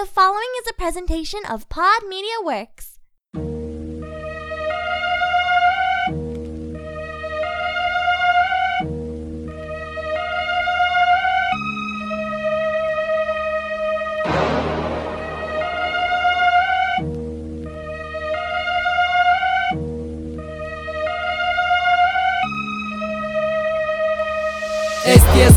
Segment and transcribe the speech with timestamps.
[0.00, 2.99] The following is a presentation of Pod Media Works.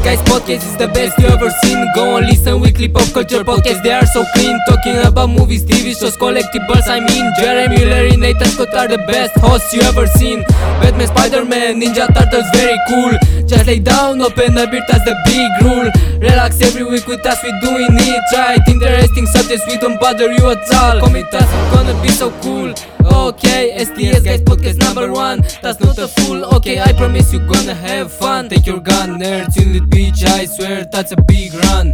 [0.04, 1.80] Guys Podcast is the best you ever seen.
[1.96, 3.84] Go and listen weekly pop culture podcast.
[3.84, 4.60] They are so clean.
[4.68, 6.88] Talking about movies, TV shows, collectibles.
[6.92, 10.44] I mean, Jeremy, Larry, Nathan Scott are the best hosts you ever seen.
[10.84, 13.16] Batman, Spider Man, Ninja Turtles, very cool.
[13.48, 15.88] Just lay down, open a beer, that's the big rule.
[16.20, 18.60] Relax every week with us, we doing it right.
[18.68, 21.00] Interesting subjects, we don't bother you at all.
[21.00, 22.76] Come with us, it's gonna be so cool.
[23.14, 25.42] Okay, STS guys podcast number one.
[25.62, 26.44] That's not a fool.
[26.56, 28.50] Okay, I promise you gonna have fun.
[28.50, 30.24] Take your gun, nerds in the beach.
[30.26, 31.94] I swear that's a big run.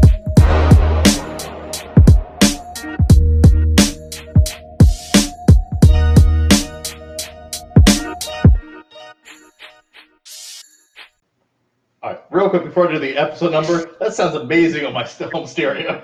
[12.01, 15.03] All right, real quick before I do the episode number, that sounds amazing on my
[15.03, 15.99] st- home stereo.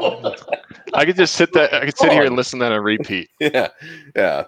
[0.94, 3.30] I could just sit that I could sit here and listen that on a repeat.
[3.40, 3.70] Yeah,
[4.16, 4.44] yeah.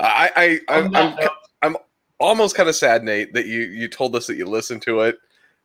[0.00, 1.30] I, I, On I'm, that
[1.62, 1.82] I'm, note,
[2.20, 5.18] almost kind of sad, Nate, that you you told us that you listened to it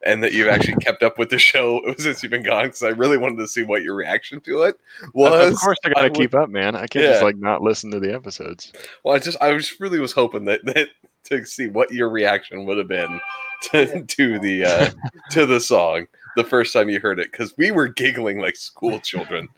[0.06, 2.66] and that you've actually kept up with the show since you've been gone.
[2.66, 4.80] Because I really wanted to see what your reaction to it
[5.14, 5.54] was.
[5.54, 6.76] of course, I gotta keep up, man.
[6.76, 8.72] I can't just like not listen to the episodes.
[9.04, 10.90] Well, I just I just really was hoping that that
[11.26, 13.20] to see what your reaction would have been
[13.64, 14.90] to, to the uh,
[15.32, 19.00] to the song the first time you heard it because we were giggling like school
[19.00, 19.50] children.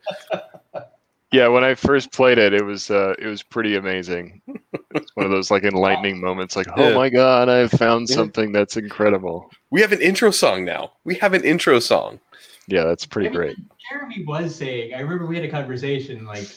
[1.31, 4.41] Yeah, when I first played it, it was uh, it was pretty amazing.
[4.93, 6.95] It's one of those like enlightening moments, like, oh Yeah.
[6.95, 8.15] my god, I found Yeah.
[8.15, 9.49] something that's incredible.
[9.69, 10.91] We have an intro song now.
[11.05, 12.19] We have an intro song.
[12.67, 13.57] Yeah, that's pretty great.
[13.89, 16.47] Jeremy was saying, I remember we had a conversation like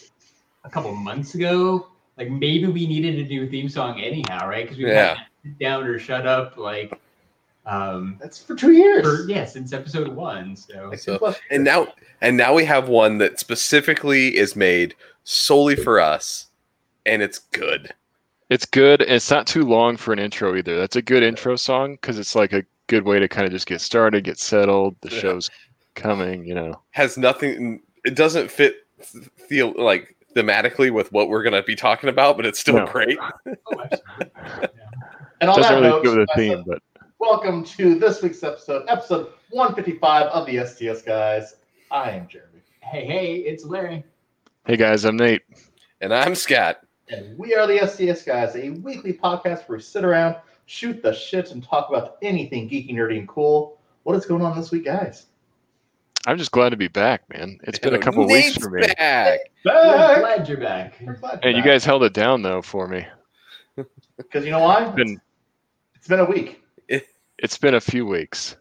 [0.64, 1.88] a couple months ago.
[2.16, 4.64] Like maybe we needed to do a theme song anyhow, right?
[4.64, 5.14] Because we Yeah.
[5.14, 6.98] had sit down or shut up like
[7.66, 9.02] um That's for two years.
[9.02, 10.54] for yeah, since episode one.
[10.56, 11.88] So So- plus- and now
[12.20, 14.94] and now we have one that specifically is made
[15.24, 16.46] solely for us
[17.06, 17.92] and it's good
[18.50, 19.00] It's good.
[19.02, 20.76] and It's not too long for an intro either.
[20.78, 23.66] That's a good intro song because it's like a good way to kind of just
[23.66, 24.96] get started, get settled.
[25.00, 25.20] The Yeah.
[25.20, 25.50] show's
[25.94, 26.80] coming, you know.
[26.90, 28.86] has nothing it doesn't fit
[29.48, 32.86] feel like thematically with what we're going to be talking about but it's still No.
[32.86, 34.30] great oh, absolutely.
[34.36, 34.66] Yeah.
[35.40, 36.82] and on Doesn't that really note, go with the theme, said, but
[37.26, 41.56] welcome to this week's episode, episode 155 of the STS guys.
[41.90, 44.04] I am Jeremy, Hey, hey, it's Larry.
[44.66, 45.42] hey guys, I'm Nate.
[46.02, 46.80] and i'm Scott.
[47.08, 50.36] and we are the STS guys, a weekly podcast where we sit around,
[50.66, 53.78] shoot the shit, and talk about anything geeky, nerdy, and cool.
[54.02, 55.26] What is going on this week, guys?
[56.26, 57.58] I'm just glad to be back, man.
[57.64, 58.82] It's been a couple weeks Nate's for me.
[58.98, 59.40] back.
[59.64, 60.18] We're Back.
[60.20, 60.94] glad you're back.
[61.02, 63.06] We're glad And you guys held it down though for me.
[64.18, 64.84] because you know why?
[64.86, 65.20] It's been
[65.94, 66.60] It's been a week.
[67.38, 68.56] It's been a few weeks.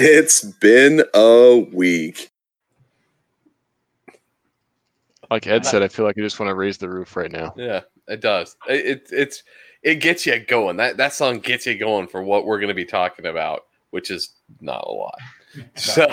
[0.00, 2.30] it's been a week
[5.30, 7.52] Like Ed said, I feel like I just want to raise the roof right now.
[7.56, 9.42] yeah it does it, it it's
[9.82, 12.74] it gets you going that that song gets you going for what we're going to
[12.74, 15.18] be talking about which is not a lot
[15.74, 16.06] so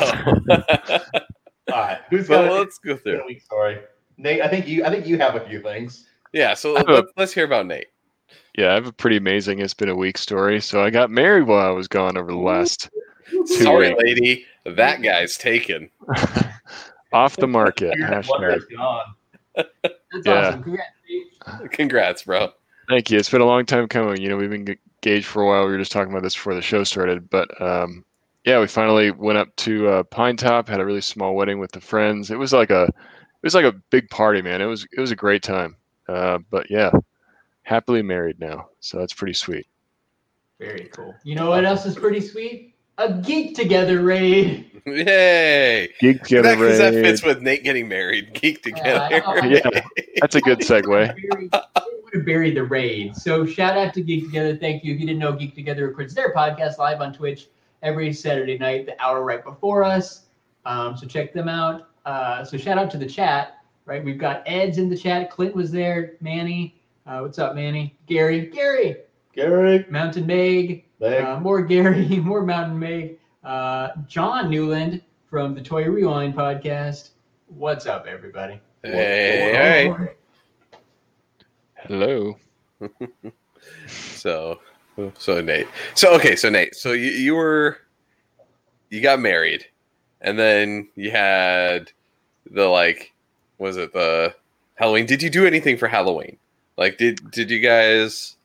[1.72, 3.80] All right, who's so got let's go who's got a through week story?
[4.18, 4.86] Nate, I think you.
[4.86, 6.06] I think you have a few things.
[6.36, 7.88] Yeah so I a- let's, let's hear about nate
[8.58, 10.62] Yeah, I have a pretty amazing it's been a week story.
[10.62, 12.90] So I got married while I was gone over the last
[13.32, 14.04] Two sorry weeks.
[14.04, 15.90] lady that guy's taken
[17.14, 17.94] off the market.
[18.00, 18.60] Hashtag.
[19.56, 19.66] That's
[20.26, 20.34] Yeah.
[20.50, 20.64] awesome.
[20.64, 20.90] Congrats.
[21.72, 22.52] Congrats bro
[22.90, 23.18] Thank you.
[23.18, 24.22] It's been a long time coming.
[24.22, 25.66] You know, we've been engaged for a while.
[25.66, 28.06] We were just talking about this before the show started, but um,
[28.46, 31.82] yeah, we finally went up to uh, Pinetop, had a really small wedding with the
[31.82, 32.30] friends.
[32.30, 32.94] It was like a, it
[33.42, 34.62] was like a big party, man.
[34.62, 35.76] It was it was a great time.
[36.08, 36.92] Uh, but yeah,
[37.64, 39.68] happily married now, so that's pretty sweet.
[40.60, 41.14] Very cool.
[41.24, 42.76] You know what else is pretty sweet?
[42.98, 44.72] A geek together raid.
[44.86, 47.04] yay Geek together, that, 'cause that raid.
[47.04, 49.08] fits with nate getting married geek together
[49.44, 49.82] Yeah.
[50.22, 51.14] That's a good segue.
[52.06, 53.16] would have buried the raid.
[53.18, 54.56] So shout out to Geek Together.
[54.56, 54.94] Thank you.
[54.94, 57.48] If you didn't know, Geek Together records their podcast live on Twitch
[57.84, 60.22] every Saturday night, the hour right before us.
[60.66, 61.90] Um, so check them out.
[62.06, 63.58] Uh, so shout out to the chat.
[63.86, 65.30] Right, we've got Ed's in the chat.
[65.30, 66.14] Clint was there.
[66.20, 67.96] Manny, uh, what's up, Manny?
[68.08, 68.98] Gary, Gary,
[69.34, 73.20] Gary, Mountain Meg, Meg, uh, more Gary, more Mountain Meg.
[73.44, 77.12] Uh, John Newland from the Toy Rewind podcast.
[77.48, 78.60] What's up, everybody?
[78.84, 79.96] hey, hey.
[81.76, 82.38] Hello.
[83.88, 84.60] So,
[85.18, 85.68] so Nate.
[85.96, 86.76] So okay, so Nate.
[86.76, 87.80] So you, you were,
[88.90, 89.66] you got married.
[90.22, 91.92] and then you had
[92.52, 93.12] the like,
[93.58, 94.34] was it the
[94.76, 95.06] Halloween?
[95.06, 96.38] Did you do anything for Halloween?
[96.78, 98.36] Like, did did you guys?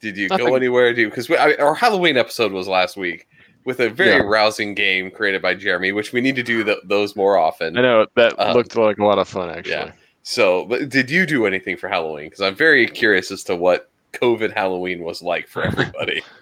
[0.00, 0.92] Did you go anywhere?
[0.94, 3.26] Do because our Halloween episode was last week
[3.64, 4.22] with a very Yeah.
[4.22, 7.76] rousing game created by Jeremy, which we need to do th- those more often.
[7.76, 9.72] I know that Uh, looked like a lot of fun actually.
[9.72, 9.92] Yeah.
[10.22, 12.26] So, but did you do anything for Halloween?
[12.26, 16.22] Because I'm very curious as to what COVID Halloween was like for everybody.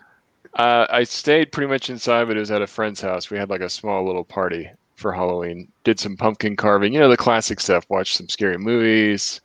[0.55, 3.29] Uh, I stayed pretty much inside, but it was at a friend's house.
[3.29, 5.69] We had like a small little party for Halloween.
[5.85, 7.85] Did some pumpkin carving, you know, the classic stuff.
[7.89, 9.41] Watched some scary movies,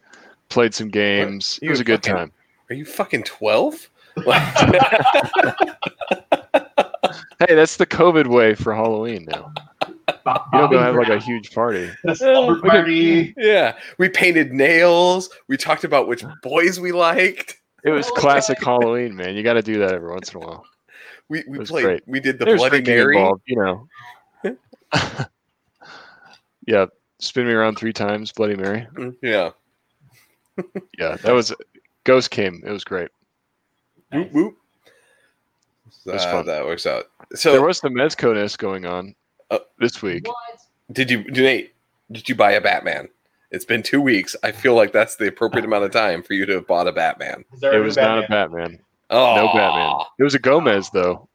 [0.50, 1.59] played some games.
[1.62, 2.31] You It was a good fucking- time.
[2.69, 3.89] Are you fucking 12?
[7.39, 9.51] Hey, that's the COVID way for Halloween now.
[10.24, 11.89] Bob- You don't go have like a huge party.
[12.03, 13.33] The slumber party.
[13.36, 13.75] yeah.
[13.98, 15.30] We painted nails.
[15.48, 17.57] We talked about which boys we liked.
[17.83, 19.36] It was classic Halloween, man.
[19.36, 20.65] You got to do that every once in a while.
[21.30, 22.03] We, we played, great.
[22.06, 23.18] we did the There's Bloody Mary.
[23.18, 23.88] involved, you know.
[26.68, 26.86] yeah,
[27.19, 28.88] spin me around three times, Bloody Mary.
[29.22, 29.52] Yeah.
[31.00, 31.54] Yeah, that was
[32.04, 32.62] Ghost came.
[32.66, 33.10] It was great.
[34.12, 34.58] Whoop, whoop.
[36.06, 36.46] was Uh, fun.
[36.48, 37.06] that works out.
[37.34, 39.16] So there So, was some Mezco-ness going on
[39.50, 40.28] Uh, this week.
[40.28, 40.38] What?
[40.92, 41.74] did you, Nate,
[42.12, 43.08] did you buy a Batman?
[43.52, 44.36] It's been two weeks.
[44.44, 46.92] I feel like that's the appropriate amount of time for you to have bought a
[46.92, 47.44] Batman.
[47.62, 48.16] It was Batman?
[48.16, 48.80] not a Batman.
[49.10, 50.06] Oh, No Batman.
[50.19, 51.28] It was a Gomez though.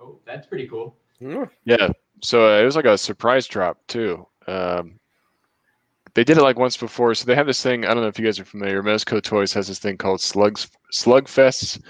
[0.00, 0.96] Oh, that's pretty cool.
[1.20, 1.88] Mm, Yeah.
[2.22, 4.26] So uh, it was like a surprise drop too.
[4.46, 4.98] Um,
[6.14, 7.14] they did it like once before.
[7.14, 7.84] So they have this thing.
[7.84, 8.82] I don't know if you guys are familiar.
[8.82, 11.82] Mezco Toys has this thing called Slugs Slugfest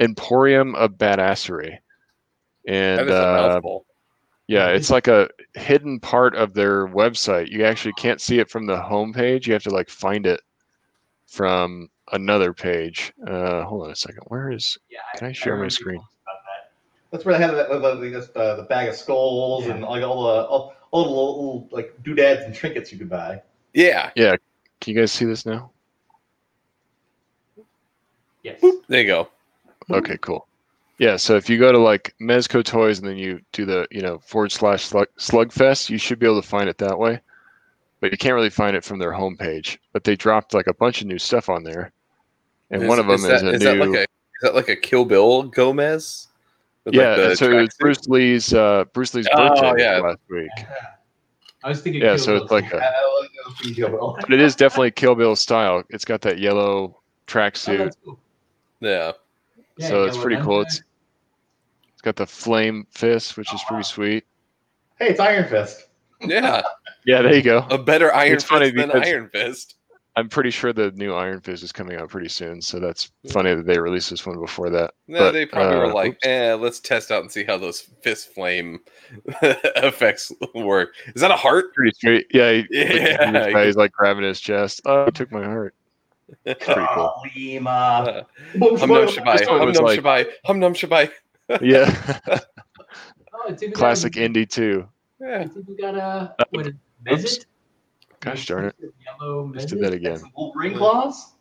[0.00, 1.78] Emporium of Badassery,
[2.66, 3.60] and That is a uh,
[4.48, 7.50] yeah, it's like a hidden part of their website.
[7.50, 9.46] You actually can't see it from the homepage.
[9.46, 10.40] You have to like find it
[11.26, 13.12] from another page.
[13.26, 14.22] Uh, hold on a second.
[14.28, 14.78] Where is?
[14.88, 15.00] Yeah.
[15.16, 16.00] Can I share my screen?
[16.26, 16.70] that.
[17.10, 20.04] That's where they have the, the, the, just, uh, the bag of skulls and like
[20.04, 23.42] all the all, all the little, little like doodads and trinkets you could buy.
[23.74, 24.10] Yeah.
[24.16, 24.36] Yeah.
[24.80, 25.70] Can you guys see this now?
[28.42, 28.64] Yes.
[28.88, 29.28] There you go.
[29.90, 30.46] Okay, cool.
[30.98, 34.00] Yeah, so if you go to like Mezco Toys and then you do the you
[34.00, 37.20] know forward slash slug, Slugfest, you should be able to find it that way.
[38.00, 39.78] But you can't really find it from their homepage.
[39.92, 41.92] But they dropped like a bunch of new stuff on there,
[42.70, 43.66] and Is- one of them is, that, a is new.
[43.66, 44.06] that like a is
[44.42, 46.28] that like a Kill Bill Gomez?
[46.86, 47.74] With, yeah, like, the so it was?
[47.80, 49.98] Bruce Lee's uh, Bruce Lee's Oh, birthday yeah.
[49.98, 50.48] last week.
[51.64, 52.00] I was thinking.
[52.00, 52.76] Yeah, Kill so Bill it's like too.
[52.76, 54.16] a, I like those things, you know.
[54.20, 55.82] but it is definitely Kill Bill style.
[55.90, 57.78] It's got that yellow Oh, tracksuit.
[57.78, 58.18] that's cool.
[58.80, 59.12] Yeah.
[59.78, 60.60] Yeah, So it's pretty cool.
[60.62, 60.80] It's
[61.92, 64.24] it's got the flame fist, which is pretty sweet.
[64.98, 65.88] Hey, it's Iron Fist.
[66.20, 66.62] Yeah.
[67.04, 67.58] Yeah, there you go.
[67.70, 69.74] A better Iron It's funny Fist than because- Iron Fist.
[70.18, 73.54] I'm pretty sure the new Iron Fist is coming out pretty soon, so that's funny
[73.54, 74.94] that they released this one before that.
[75.08, 76.26] No, But, they probably uh, were like, oops.
[76.26, 78.80] eh, let's test out and see how those fist flame
[79.42, 80.94] effects work.
[81.14, 81.74] Is that a heart?
[81.74, 82.26] Pretty straight.
[82.32, 83.30] Yeah, he, Yeah.
[83.30, 84.80] this guy, he's like grabbing his chest.
[84.86, 85.74] Oh, he took my heart.
[86.44, 87.12] Pretty cool.
[87.26, 87.66] Kalima.
[87.68, 88.22] Uh,
[88.78, 91.10] hum num shabai, This hum num like- shabai, hum num shabai.
[91.62, 91.94] Yeah,
[93.32, 94.88] Oh, it's got- classic indie too.
[95.20, 95.42] Yeah.
[95.42, 96.72] It's even got a Uh, what is
[97.36, 97.46] oops.
[98.26, 98.74] Gosh darn it!
[99.04, 100.20] Yellow Just did that again.
[100.36, 101.34] Wolverine claws.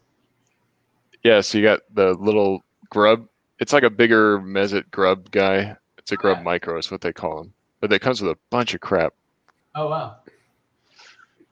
[1.23, 3.27] Yeah, so you got the little grub.
[3.59, 5.75] It's like a bigger Mezit grub guy.
[5.97, 7.53] It's a grub micro, is what they call him.
[7.79, 9.13] But it comes with a bunch of crap.
[9.73, 10.17] Oh wow.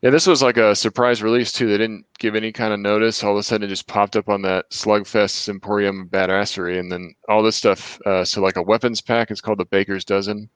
[0.03, 1.67] Yeah, this was like a surprise release too.
[1.67, 3.23] They didn't give any kind of notice.
[3.23, 7.15] All of a sudden, it just popped up on that Slugfest Emporium Badassery, and then
[7.27, 7.99] all this stuff.
[8.05, 10.49] Uh, so, like a weapons pack, it's called the Baker's Dozen.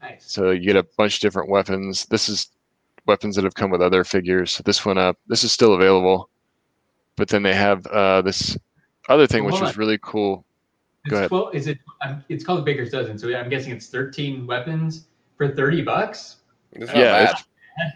[0.00, 0.30] Nice.
[0.30, 2.06] So you get a bunch of different weapons.
[2.06, 2.50] This is
[3.08, 4.60] weapons that have come with other figures.
[4.64, 5.16] This one up.
[5.26, 6.28] This is still available,
[7.16, 8.56] but then they have uh, this
[9.08, 9.74] other thing, which is on.
[9.76, 10.44] really cool.
[11.04, 11.28] It's Go ahead.
[11.30, 11.78] 12, is it?
[12.02, 16.36] Um, it's called Baker's Dozen, so I'm guessing it's 13 weapons for 30 bucks.
[16.72, 17.30] It's yeah, bad.
[17.30, 17.44] it's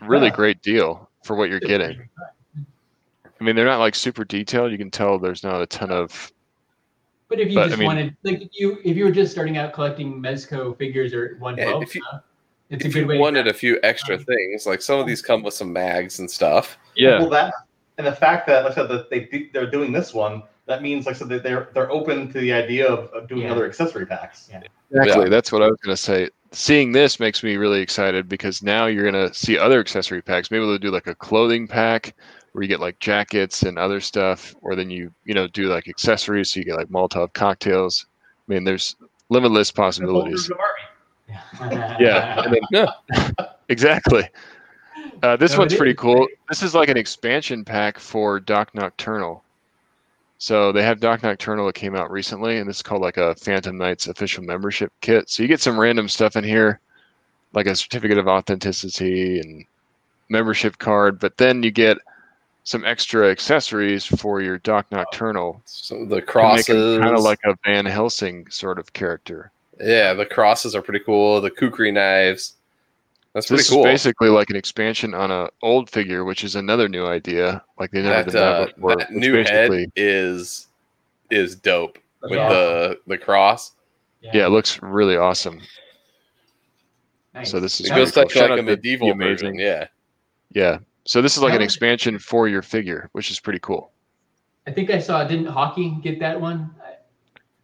[0.02, 2.08] really great deal for what you're getting.
[2.56, 4.72] I mean, they're not like super detailed.
[4.72, 6.32] You can tell there's not a ton of
[7.28, 9.32] But if you But, I just mean- wanted, like, if you if you were just
[9.32, 12.20] starting out collecting Mezco figures or 112, if you- uh,
[12.72, 13.18] it's If a you way.
[13.18, 16.30] wanted to, a few extra things, like some of these come with some mags and
[16.30, 16.78] stuff.
[16.96, 17.18] yeah.
[17.18, 17.52] Well, that
[17.98, 21.06] and the fact that, like I said, that they they're doing this one, that means,
[21.06, 23.52] like I said, that they're they're open to the idea of, of doing Yeah.
[23.52, 24.48] other accessory packs.
[24.50, 24.62] Yeah.
[24.90, 25.24] Exactly.
[25.24, 25.28] Yeah.
[25.30, 26.28] That's what I was going to say.
[26.54, 30.50] Seeing this makes me really excited because now you're going to see other accessory packs.
[30.50, 32.14] Maybe they'll do like a clothing pack
[32.52, 35.88] where you get like jackets and other stuff, or then you you know do like
[35.88, 38.04] accessories, so you get like Molotov cocktails.
[38.48, 38.96] I mean, there's
[39.30, 40.50] limitless possibilities.
[41.98, 44.28] Yeah, and then, exactly.
[45.22, 46.26] Uh, this No, one's pretty is, cool.
[46.48, 49.42] This is like an expansion pack for Doc Nocturnal.
[50.38, 53.34] So they have Doc Nocturnal that came out recently, and this is called like a
[53.36, 55.30] Phantom Knights official membership kit.
[55.30, 56.80] So you get some random stuff in here.
[57.52, 59.64] like a certificate of authenticity and
[60.28, 61.98] membership card, but then you get
[62.64, 65.60] some extra accessories for your Doc Nocturnal.
[65.66, 69.52] So the to crosses, kind of like a Van Helsing sort of character.
[69.80, 71.40] Yeah, the crosses are pretty cool.
[71.40, 72.54] The kukri knives,
[73.34, 73.80] that's So pretty this cool.
[73.80, 77.62] is basically like an expansion on an old figure, which is another new idea.
[77.78, 78.96] Like they never that did that uh, before.
[78.96, 80.68] that new basically- head is
[81.30, 82.48] is dope with Yeah.
[82.48, 83.72] the the cross.
[84.20, 85.60] Yeah, it looks really awesome.
[87.34, 87.50] Nice.
[87.50, 88.22] so this is It That goes cool.
[88.24, 89.56] like, Shout like a medieval amazing.
[89.56, 89.58] version.
[89.58, 89.86] Yeah,
[90.52, 90.78] Yeah.
[91.04, 93.90] So this is like an expansion for your figure, which is pretty cool.
[94.68, 95.24] I think I saw.
[95.24, 96.70] Didn't hockey get that one?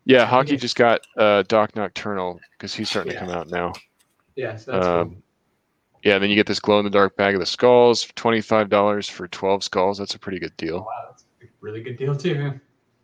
[0.08, 0.26] I- Yeah, Yeah.
[0.26, 3.20] Hockey just got uh, Doc Nocturnal because he's starting Yeah.
[3.20, 3.72] to come out now.
[4.36, 4.94] Yeah, so that's cool.
[5.00, 5.22] Um,
[6.04, 8.40] yeah, and then you get this glow in the dark bag of the skulls, twenty
[8.40, 9.98] five dollars for twelve skulls.
[9.98, 10.78] That's a pretty good deal.
[10.80, 12.52] Wow, that's a really good deal too.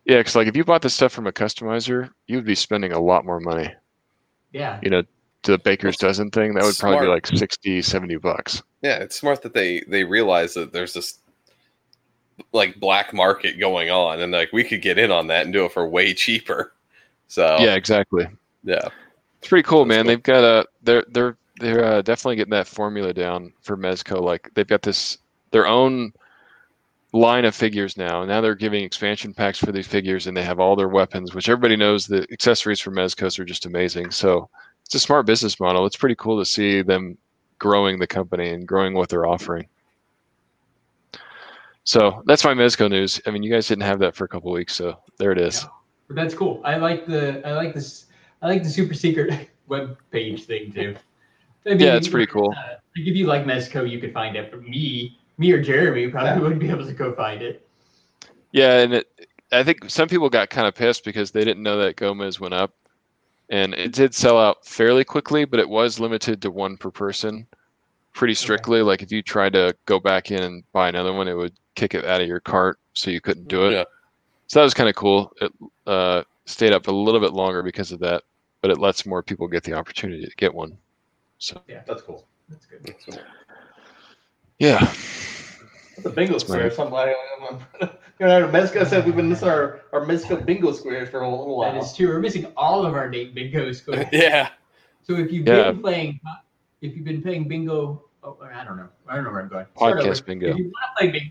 [0.05, 2.91] Yeah, because like if you bought this stuff from a customizer, you would be spending
[2.93, 3.73] a lot more money.
[4.53, 5.01] Yeah, You know,
[5.43, 8.63] to the baker's dozen thing, that would probably be like 60, 70 bucks.
[8.81, 8.95] yeah.
[8.99, 11.19] It's smart that they they realize that there's this
[12.53, 15.65] like black market going on, and like we could get in on that and do
[15.65, 16.71] it for way cheaper.
[17.27, 18.27] So Yeah, exactly.
[18.63, 18.87] yeah,
[19.39, 20.05] It's pretty cool, That's man.
[20.05, 20.09] cool.
[20.09, 24.21] They've got a they're they're they're uh, definitely getting that formula down for Mezco.
[24.21, 25.17] Like they've got this
[25.51, 26.11] their own
[27.13, 28.25] line of figures now.
[28.25, 31.47] Now they're giving expansion packs for these figures, and they have all their weapons, which
[31.47, 34.11] everybody knows the accessories for Mezcos are just amazing.
[34.11, 34.49] So
[34.85, 35.85] it's a smart business model.
[35.85, 37.17] It's pretty cool to see them
[37.57, 39.65] growing the company and growing what they're offering.
[41.85, 43.21] So that's my Mezco news.
[43.25, 45.63] I mean, you guys didn't have that for a couple weeks, so there it is.
[45.63, 45.69] Yeah.
[46.07, 46.61] But that's cool.
[46.63, 48.05] I like the I like this
[48.41, 50.95] I like the super secret web page thing too.
[51.65, 52.51] I mean, Yeah, it's pretty cool.
[52.51, 54.51] uh, like if you like Mezco, you could find it.
[54.51, 56.39] But me, me or Jeremy probably Yeah.
[56.39, 57.67] wouldn't be able to go find it.
[58.51, 59.07] Yeah, and it,
[59.51, 62.53] I think some people got kind of pissed because they didn't know that Gomez went
[62.53, 62.73] up,
[63.49, 67.47] and it did sell out fairly quickly, but it was limited to one per person,
[68.13, 68.81] pretty strictly.
[68.81, 71.95] Like if you tried to go back in and buy another one, it would kick
[71.95, 73.71] it out of your cart, so you couldn't do it.
[73.71, 73.83] Yeah.
[74.47, 75.33] So that was kind of cool.
[75.41, 75.51] It
[75.87, 78.23] uh, stayed up a little bit longer because of that,
[78.61, 80.77] but it lets more people get the opportunity to get one.
[81.39, 82.25] So yeah, That's cool.
[82.49, 82.95] That's good.
[84.59, 84.79] yeah,
[85.95, 86.63] That's a bingo That's square.
[86.63, 86.73] right.
[86.73, 87.11] Somebody,
[87.81, 87.87] you
[88.19, 91.81] know, Mezco said we've been missing our, our Mezco bingo squares for a little while.
[91.83, 92.07] is true.
[92.07, 94.05] We're missing all of our Nate Bingo scores.
[94.11, 94.49] yeah.
[95.03, 95.71] So if you've Yeah.
[95.71, 96.19] been playing,
[96.81, 99.65] if you've been playing bingo, oh, I don't know, I don't know where I'm going.
[99.77, 100.49] Podcast bingo.
[100.49, 101.29] If you want to play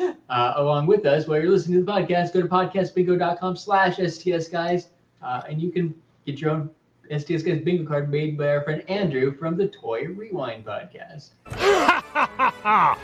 [0.00, 3.96] bingo uh, along with us while you're listening to the podcast, go to podcastbingo.com slash
[3.96, 4.88] STS guys,
[5.22, 5.94] uh, and you can
[6.26, 6.70] get your own
[7.10, 11.30] STS guys bingo card made by our friend Andrew from the Toy Rewind podcast.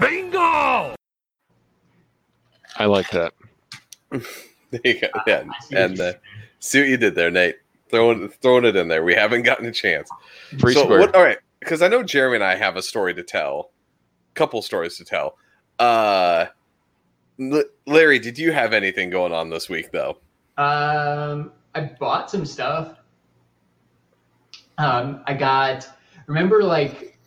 [0.00, 0.94] Bingo!
[2.78, 3.32] I like that.
[4.72, 5.06] There you go.
[5.28, 6.12] Yeah, I see what and you're uh,
[6.58, 7.54] see what you did there, Nate.
[7.88, 9.04] Throwing throwing it in there.
[9.04, 10.10] We haven't gotten a chance.
[10.58, 11.14] Free so what?
[11.14, 13.72] All right, because I know Jeremy and I have a story to tell,
[14.34, 15.36] couple stories to tell.
[15.80, 16.46] Uh,
[17.40, 20.18] L- Larry, did you have anything going on this week though?
[20.58, 23.00] Um, I bought some stuff.
[24.78, 25.88] Um, I got
[26.28, 27.18] remember like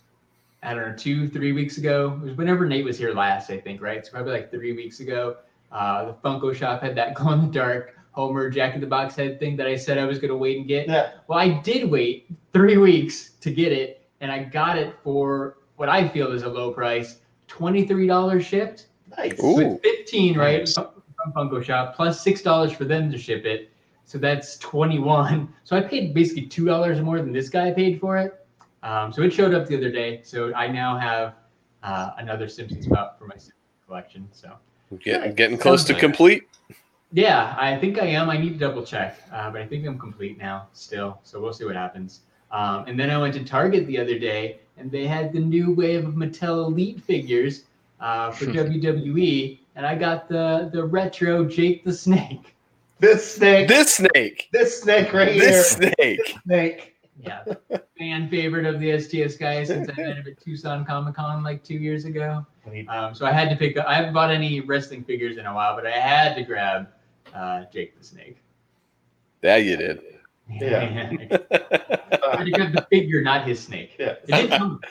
[0.64, 2.18] I don't know two three weeks ago.
[2.22, 4.06] It was whenever Nate was here last, I think, right?
[4.06, 5.36] So probably like three weeks ago.
[5.70, 9.16] Uh, the Funko shop had that glow in the dark Homer Jack in the Box
[9.16, 10.88] head thing that I said I was gonna wait and get.
[10.88, 11.12] Yeah.
[11.28, 15.90] Well, I did wait three weeks to get it, and I got it for what
[15.90, 18.88] I feel is a low price, twenty three dollars shipped.
[19.18, 19.42] Nice.
[19.44, 19.56] Ooh.
[19.56, 20.60] with 15 right?
[20.60, 20.76] Nice.
[20.76, 23.72] from funko shop plus six dollars for them to ship it.
[24.06, 28.18] So that's 21 so i paid basically two dollars more than this guy paid for
[28.18, 28.46] it.
[28.82, 30.22] Um, so it showed up the other day.
[30.24, 31.36] So i now have
[31.84, 33.54] uh, another simpsons pup for my Simpsons
[33.88, 34.54] collection so.
[35.04, 36.44] Get, getting close to complete.
[37.14, 38.30] yeah i think i am.
[38.30, 41.20] I need to double check uh, but i think i'm complete now still.
[41.24, 42.22] So we'll see what happens
[42.52, 45.74] um, and then i went to target the other day and they had the new
[45.74, 47.66] wave of mattel elite figures
[48.00, 52.56] uh, for wwe and i got the the retro jake the snake
[53.00, 53.68] This snake.
[53.70, 54.50] This, snake.
[54.52, 55.08] This snake.
[55.10, 55.94] snake right This here.
[55.96, 56.38] snake.
[56.44, 56.96] Snake.
[57.22, 57.44] yeah
[57.98, 61.76] fan favorite of the sts guys since i met him at tucson comic-con like two
[61.76, 62.46] years ago
[62.88, 65.54] um, so i had to pick up i haven't bought any wrestling figures in a
[65.54, 66.88] while but i had to grab
[67.36, 68.38] uh, jake the snake
[69.44, 70.02] Yeah, you did.
[70.50, 70.80] Yeah.
[71.52, 73.96] I had to grab the figure, not his snake.
[74.00, 74.16] Yeah.
[74.28, 74.82] It didn't come.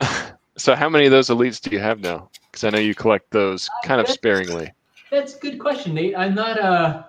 [0.58, 2.28] So how many of those elites do you have now?
[2.50, 4.72] Because I know you collect those kind of sparingly.
[5.08, 6.16] That's a good question, Nate.
[6.16, 7.04] I'm not uh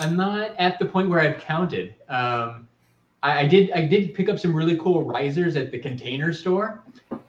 [0.00, 1.94] I'm not at the point where I've counted.
[2.08, 2.66] Um,
[3.22, 6.82] I, I did I did pick up some really cool risers at the container store.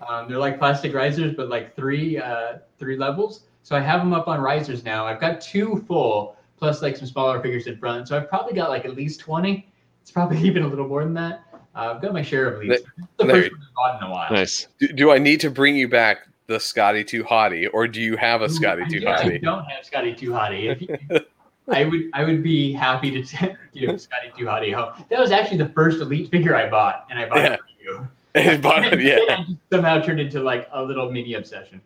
[0.07, 3.41] Um, they're like plastic risers, but like three uh, three levels.
[3.63, 5.05] So I have them up on risers now.
[5.05, 8.07] I've got two full, plus like some smaller figures in front.
[8.07, 9.67] So I've probably got like at least twenty.
[10.05, 11.41] It's probably even a little more than that.
[11.75, 12.83] Uh, I've got my share of leads.
[13.17, 14.31] The there first one I've bought in a while.
[14.31, 14.67] Nice.
[14.79, 18.15] Do, do I need to bring you back the Scotty Too Hottie, or do you
[18.17, 20.71] have a Scotty I Too do- I don't have Scotty Too Hottie.
[20.71, 21.19] If you,
[21.73, 25.03] I would I would be happy to t- give Scotty Too Hottie home.
[25.09, 27.53] That was actually the first elite figure I bought, and I bought Yeah.
[27.53, 28.07] it for you.
[28.35, 29.17] And bought it, yeah.
[29.41, 31.81] it somehow turned into like a little mini obsession.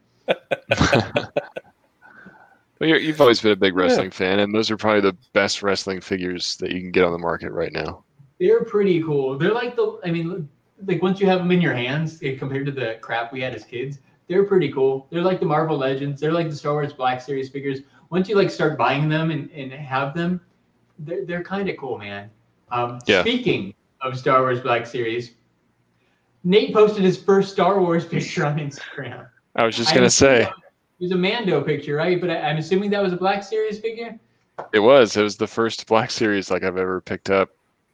[2.79, 5.61] Well, you're, you've always been a big wrestling fan, and those are probably the best
[5.61, 8.03] wrestling figures that you can get on the market right now.
[8.39, 9.37] They're pretty cool.
[9.37, 10.47] They're like the I mean
[10.85, 13.53] like once you have them in your hands eh, compared to the crap we had
[13.53, 15.07] as kids, they're pretty cool.
[15.09, 16.21] They're like the Marvel Legends.
[16.21, 17.79] They're like the Star Wars Black Series figures.
[18.09, 20.39] Once you like start buying them and, and have them,
[20.99, 22.29] they're they're kind of cool, man.
[22.71, 23.21] Um, Yeah.
[23.21, 25.31] Speaking of Star Wars Black Series,
[26.43, 29.27] Nate posted his first Star Wars picture on Instagram.
[29.55, 32.19] I was just gonna say It was a Mando picture, right?
[32.19, 34.17] But I, I'm assuming that was a Black Series figure.
[34.73, 35.17] it was.
[35.17, 37.49] It was the first Black Series like I've ever picked up,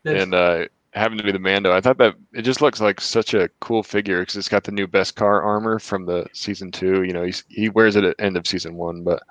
[0.05, 1.73] That's, and uh, happened to be the Mando.
[1.73, 4.71] I thought that it just looks like such a cool figure because it's got the
[4.71, 7.03] new Beskar armor from the season two.
[7.03, 9.21] You know, he's, he wears it at end of season one, but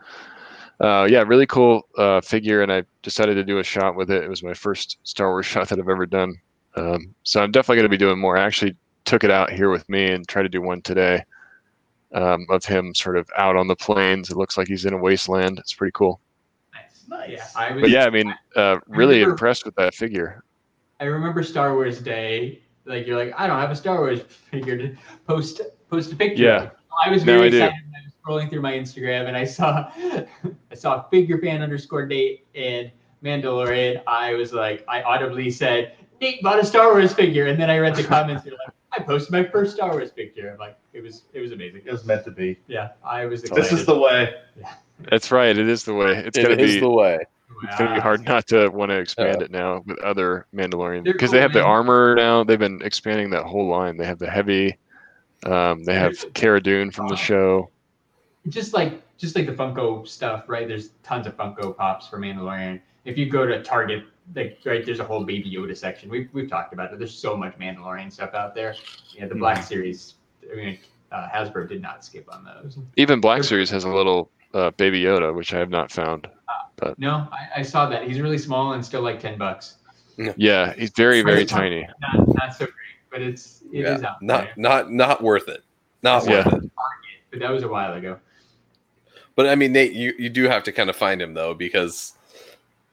[0.81, 2.63] uh, yeah, really cool uh, figure.
[2.63, 4.25] And I decided to do a shot with it.
[4.25, 6.35] It was my first Star Wars shot that I've ever done.
[6.77, 8.37] Um, so I'm definitely going to be doing more.
[8.37, 11.23] I actually took it out here with me and tried to do one today
[12.15, 14.31] um, of him sort of out on the plains.
[14.31, 15.59] It looks like he's in a wasteland.
[15.59, 16.21] It's pretty cool.
[17.09, 17.31] nice.
[17.31, 20.43] Yeah, I was, But yeah, I mean, uh, really remember- impressed with that figure.
[21.05, 22.63] I remember Star Wars Day.
[22.87, 24.21] Like you're like, I don't have a Star Wars
[24.51, 24.97] figure to
[25.27, 26.43] post post a picture.
[26.43, 26.71] Yeah.
[27.05, 29.45] I was No, very I excited when I was scrolling through my Instagram and I
[29.45, 29.91] saw
[30.71, 32.91] I saw figure fan underscore date and
[33.23, 34.03] Mandalorian.
[34.07, 37.79] I was like, I audibly said, Nate bought a Star Wars figure, and then I
[37.79, 38.45] read the comments.
[38.45, 40.51] They're like, I posted my first Star Wars picture.
[40.53, 41.83] I'm like, it was it was amazing.
[41.85, 42.59] It was meant to be.
[42.67, 43.63] Yeah, I was excited.
[43.65, 44.35] This is the way.
[44.59, 44.73] Yeah.
[45.11, 45.57] That's right.
[45.59, 46.19] It is the way.
[46.25, 46.81] It's It gonna is be.
[46.81, 47.19] the way.
[47.63, 51.31] It's gonna be hard not to want to expand it now with other Mandalorian because
[51.31, 52.45] cool, they have the armor now.
[52.45, 53.97] They've been expanding that whole line.
[53.97, 54.77] They have the heavy.
[55.45, 57.71] Um, they have Cara Dune from the show.
[58.49, 60.67] just like just like the Funko stuff, right?
[60.67, 62.81] There's tons of Funko Pops for Mandalorian.
[63.05, 66.09] If you go to Target, like right, there's a whole Baby Yoda section.
[66.09, 66.99] We've we've talked about it.
[66.99, 68.75] There's so much Mandalorian stuff out there.
[69.17, 70.15] Yeah, the Black Series.
[70.51, 70.79] I mean,
[71.13, 72.79] uh, Hasbro did not skip on those.
[72.97, 76.29] Even Black Series has a little uh, Baby Yoda, which I have not found.
[76.99, 78.05] No, I, I saw that.
[78.07, 79.77] He's really small and still like ten bucks.
[80.37, 81.49] Yeah, he's very very Right.
[81.49, 81.89] tiny.
[82.01, 82.75] Not not so great,
[83.11, 84.53] but it's it is Yeah, out not there.
[84.57, 85.63] not not worth it.
[86.03, 86.45] Not Yeah.
[86.45, 86.71] worth it.
[87.31, 88.19] But that was a while ago.
[89.37, 92.13] But I mean, Nate, you, you do have to kind of find him though because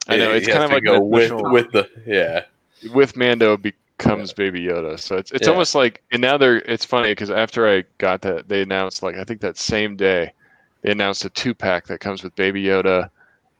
[0.07, 2.45] I know it's kind of like go an with official- with the yeah
[2.91, 4.99] with Mando becomes Baby Yoda.
[4.99, 5.51] So it's it's Yeah.
[5.51, 9.15] almost like and now they're it's funny because after I got that they announced like
[9.17, 10.33] I think that same day
[10.81, 13.11] they announced a two pack that comes with Baby Yoda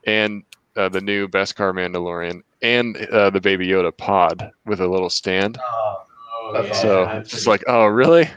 [0.06, 0.44] and
[0.76, 5.58] uh, the new Beskar Mandalorian and uh, the Baby Yoda pod with a little stand.
[5.62, 6.04] Oh,
[6.44, 8.28] Oh That's yeah, so it's just like oh really?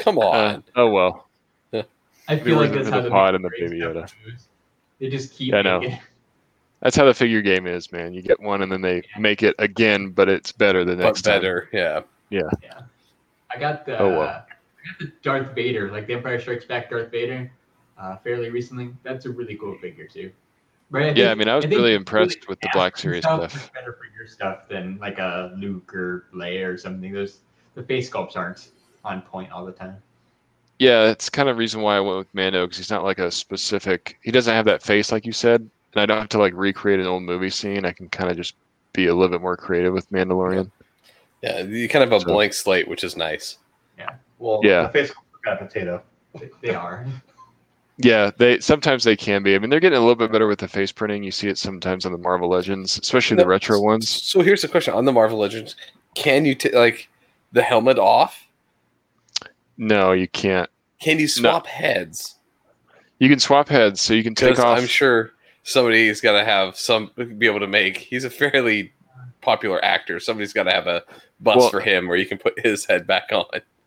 [0.00, 1.28] come on Uh, oh well.
[2.28, 4.10] I feel like worth it that's how the the pod and the Baby Yoda.
[4.26, 4.48] moves.
[5.00, 5.54] They just keep.
[5.54, 5.80] I know.
[5.80, 5.98] making-
[6.80, 8.12] That's how the figure game is, man.
[8.14, 11.22] You get one and then they make it again, but it's better the but next
[11.22, 11.34] time.
[11.40, 12.42] better yeah Yeah.
[13.54, 14.20] I got the Oh, well.
[14.28, 14.44] I
[14.88, 17.50] got the Darth Vader, like the Empire Strikes Back Darth Vader,
[17.98, 18.92] uh, fairly recently.
[19.02, 20.30] That's a really cool figure too.
[20.90, 21.16] Right?
[21.16, 23.72] Yeah, I mean, I was think really really impressed with the Black Series stuff.
[23.74, 27.12] better for your stuff than like a Luke or Leia or something.
[27.12, 27.38] Those
[27.74, 28.68] the face sculpts aren't
[29.04, 29.96] on point all the time.
[30.78, 33.18] Yeah, that's kind of the reason why I went with Mando because he's not like
[33.18, 34.18] a specific.
[34.22, 37.00] He doesn't have that face like you said, and I don't have to like recreate
[37.00, 37.84] an old movie scene.
[37.84, 38.54] I can kind of just
[38.92, 40.70] be a little bit more creative with Mandalorian.
[41.42, 43.58] yeah you kind of have a So- blank slate which is nice
[43.98, 44.14] Yeah.
[44.38, 44.84] well, Yeah.
[44.84, 45.12] the face
[45.44, 46.02] got a potato.
[46.38, 47.04] They, they are.
[47.98, 49.54] Yeah, they sometimes they can be.
[49.54, 51.22] I mean, they're getting a little bit better with the face printing.
[51.24, 54.08] You see it sometimes on the Marvel Legends, especially the retro ones.
[54.08, 55.76] so here's the question on the Marvel Legends
[56.14, 57.08] can you take like
[57.52, 58.46] the helmet off
[59.76, 60.68] No, you can't.
[61.00, 62.36] can you swap heads
[63.18, 64.78] You can swap heads, so you can take off.
[64.78, 65.32] I'm sure
[65.62, 68.92] somebody's got to have some be able to make he's a fairly
[69.40, 71.02] popular actor somebody's got to have a
[71.40, 73.44] bust Well- for him where you can put his head back on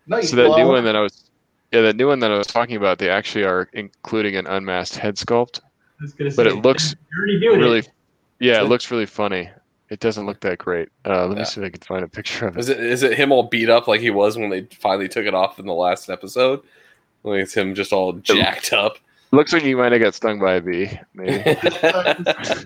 [0.08, 1.29] No, So that new one that I was,
[1.72, 4.96] yeah, that new one that I was talking about, they actually are including an unmasked
[4.98, 5.60] head sculpt.
[5.62, 7.92] I was gonna But say, it looks you're already doing Really, it.
[8.40, 9.50] yeah, it looks really funny.
[9.90, 10.90] It doesn't look that great.
[11.06, 11.40] Uh, let Yeah.
[11.40, 12.60] me see if I can find a picture of it.
[12.60, 15.26] Is it is it him all beat up like he was when they finally took
[15.26, 16.62] it off in the last episode?
[17.24, 18.98] Like it's him just all jacked up.
[19.32, 21.44] Looks like he might have got stung by a bee, maybe.
[21.84, 22.16] I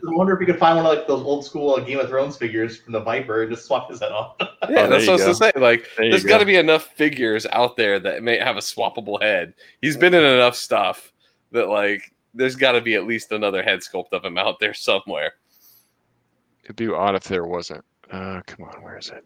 [0.04, 2.38] wonder if we could find one of like those old school uh, Game of Thrones
[2.38, 4.36] figures from the Viper and just swap his head off.
[4.40, 5.46] Yeah, Oh, there that's you what I was go.
[5.46, 5.60] gonna say.
[5.60, 6.30] Like, There you there's go.
[6.30, 9.54] got to be enough figures out there that may have a swappable head.
[9.82, 11.12] He's been in enough stuff
[11.52, 14.74] that like there's got to be at least another head sculpt of him out there
[14.74, 15.34] somewhere.
[16.64, 17.84] It'd be odd if there wasn't.
[18.10, 19.26] Uh, come on, where is it?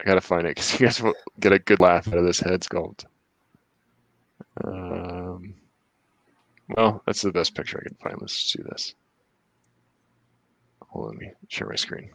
[0.00, 2.40] I gotta find it because you guys will get a good laugh out of this
[2.40, 3.04] head sculpt.
[4.64, 5.54] Um,
[6.76, 8.16] well, that's the best picture I can find.
[8.20, 8.94] Let's do this.
[10.88, 12.10] Hold on, let me share my screen.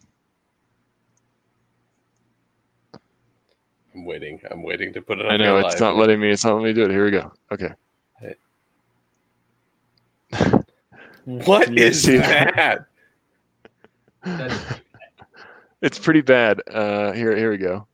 [3.93, 4.41] I'm waiting.
[4.49, 5.25] I'm waiting to put it.
[5.27, 5.79] I know it's live.
[5.79, 6.31] not letting me.
[6.31, 6.91] It's not letting me do it.
[6.91, 7.31] Here we go.
[7.51, 7.73] Okay.
[11.25, 12.85] What Can you is see that?
[15.81, 16.61] It's pretty bad.
[16.71, 17.85] Uh, here, here we go.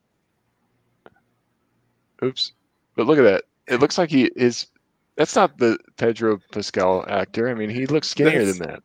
[2.24, 2.52] Oops.
[2.96, 3.46] But look at that.
[3.70, 4.68] It looks like he is.
[5.16, 7.50] That's not the Pedro Pascal actor.
[7.50, 8.84] I mean, he looks skinnier That's- than that.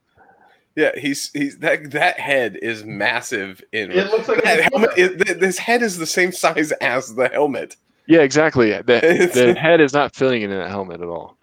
[0.76, 3.62] Yeah, he's he's that that head is massive.
[3.70, 4.90] In It looks like that helmet.
[4.96, 7.76] It, th- this head is the same size as the helmet.
[8.08, 8.72] Yeah, exactly.
[8.72, 11.36] The, the head is not fitting in that helmet at all.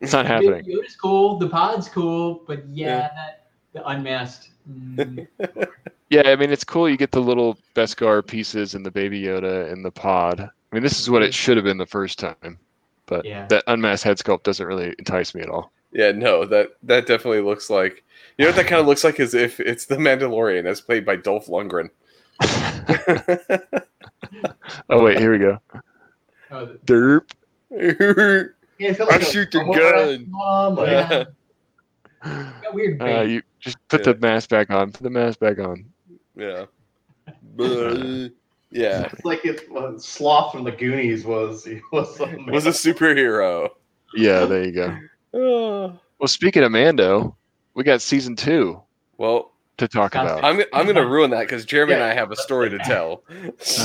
[0.00, 0.64] It's not happening.
[0.64, 1.38] Yoda's cool.
[1.38, 3.08] The pod's cool, but yeah, Yeah.
[3.14, 4.48] that the unmasked.
[4.68, 5.28] mm,
[6.10, 6.88] Yeah, I mean, it's cool.
[6.88, 10.50] You get the little Beskar pieces and the Baby Yoda and the pod.
[10.74, 12.58] I mean, this is what it should have been the first time.
[13.06, 13.46] But Yeah.
[13.46, 15.70] that unmasked head sculpt doesn't really entice me at all.
[15.92, 18.02] Yeah, no, that that definitely looks like.
[18.36, 21.06] You know what that kind of looks like is if it's the Mandalorian as played
[21.06, 21.90] by Dolph Lundgren.
[24.90, 25.60] Oh wait, here we go.
[26.50, 27.22] oh, the-
[27.70, 28.50] Derp.
[28.80, 29.64] Yeah, I like a- shoot the a
[30.18, 30.26] gun.
[30.30, 30.88] mom, like-
[32.24, 32.50] yeah.
[32.72, 34.90] Weird Uh, you just put the mask back on.
[34.90, 35.84] Put the mask back on.
[36.36, 36.64] yeah.
[38.74, 39.08] But, yeah.
[39.12, 43.70] It's like it uh, Sloth from the Goonies was was Was a superhero.
[44.16, 44.96] Yeah, there you go.
[45.32, 45.98] Oh.
[46.20, 47.36] Well, speaking of Mando,
[47.74, 48.80] we got season two
[49.18, 50.42] Well, to talk about.
[50.44, 53.22] I'm I'm gonna ruin that because Jeremy and I have a story to tell.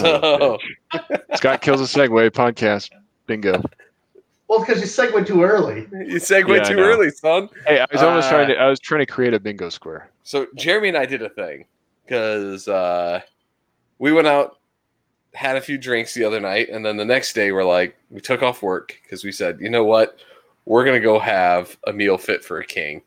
[0.04, 0.58] Oh,
[0.99, 2.91] So Scott kills a segue podcast.
[3.25, 3.62] Bingo.
[4.47, 5.88] Well, because you segued too early.
[6.08, 7.49] you segued Yeah, too early, son.
[7.67, 8.56] Hey, I was almost Uh, trying to.
[8.56, 10.10] I was trying to create a bingo square.
[10.23, 11.65] So Jeremy and I did a thing
[12.06, 13.21] because uh,
[13.97, 14.59] we went out,
[15.34, 18.20] had a few drinks the other night, and then the next day we're like, we
[18.22, 20.18] took off work because we said, you know what,
[20.65, 23.02] we're gonna go have a meal fit for a king,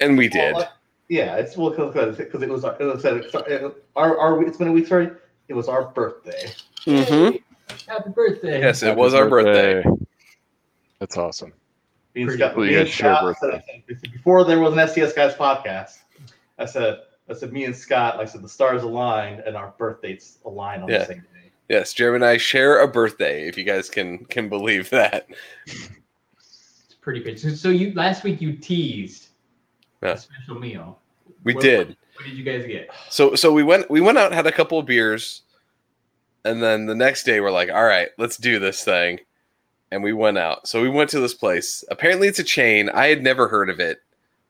[0.00, 0.54] and we did.
[0.54, 0.68] Well, uh,
[1.08, 4.68] yeah, it's well because because it was our- it was it, our our it's been
[4.68, 5.10] a week sorry.
[5.48, 6.50] It was our birthday.
[6.86, 7.42] Mhm.
[7.88, 8.60] Happy birthday.
[8.60, 9.82] Yes, it Happy was our birthday.
[10.98, 11.52] That's awesome.
[12.14, 12.64] Me Scott, cool.
[12.64, 15.34] me and guys share a Scott said, I said, before there was an STS guys
[15.34, 15.98] podcast.
[16.58, 19.74] I said I said me and Scott like I said the stars aligned and our
[19.76, 20.98] birthdays align on Yeah.
[20.98, 21.33] the same day.
[21.68, 23.48] Yes, Jeremy and I share a birthday.
[23.48, 25.26] If you guys can can believe that.
[25.66, 27.38] It's pretty good.
[27.38, 29.28] So, so you last week you teased
[30.02, 30.10] Yeah.
[30.12, 31.00] a special meal.
[31.42, 31.96] We What- did.
[32.16, 32.90] What did you guys get?
[33.10, 35.42] So so we went we went out had a couple of beers,
[36.44, 39.18] and then the next day we're like, all right, let's do this thing,
[39.90, 40.68] and we went out.
[40.68, 41.82] So we went to this place.
[41.90, 42.88] Apparently it's a chain.
[42.90, 43.98] I had never heard of it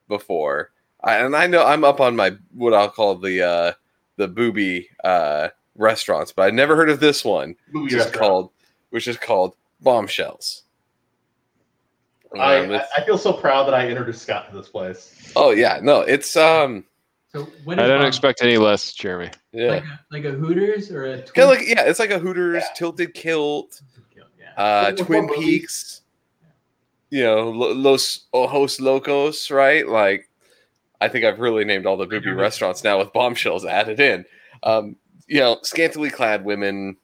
[0.07, 0.71] before,
[1.03, 3.71] I, and I know I'm up on my what I'll call the uh,
[4.17, 8.49] the booby uh, restaurants, but I'd never heard of this one, Movie which is called
[8.91, 10.63] which is called Bombshells.
[12.37, 15.31] I, Um, I, I feel so proud that I introduced Scott to this place.
[15.35, 16.83] oh yeah, no, it's um
[17.31, 19.31] So what I don't Bomb- expect any less, Jeremy.
[19.51, 22.19] yeah, like a, like a Hooters or a kind of like yeah, it's like a
[22.19, 22.73] Hooters Yeah.
[22.75, 23.81] tilted kilt.
[24.15, 24.23] yeah.
[24.61, 25.45] uh, Twin more movies.
[25.45, 26.01] Peaks,
[27.09, 29.87] you know, Los Ojos Locos, right?
[29.87, 30.27] Like,
[30.99, 34.25] I think I've really named all the booby restaurants now with bombshells added in.
[34.63, 34.95] Um,
[35.27, 36.97] you know, scantily clad women,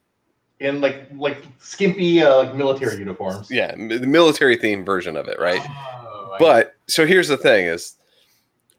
[0.59, 3.49] In like like skimpy uh, like military uniforms.
[3.49, 5.61] yeah, the military themed version of it, right?
[5.67, 7.95] Oh, But so here's the thing: is,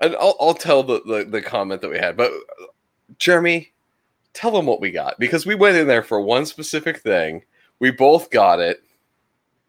[0.00, 2.30] and I'll, I'll tell the, the the comment that we had, but
[3.18, 3.72] Jeremy,
[4.32, 7.42] tell them what we got because we went in there for one specific thing.
[7.80, 8.82] We both got it.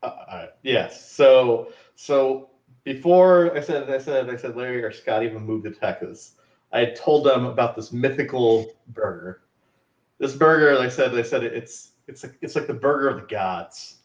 [0.04, 1.10] Uh, uh, yes.
[1.12, 2.50] So so
[2.84, 6.34] before I said I said I said Larry or Scott even moved to Texas,
[6.72, 9.42] I told them about this mythical burger.
[10.24, 13.18] This burger, like I said, they said it's it's like it's like the burger of
[13.18, 13.98] the gods.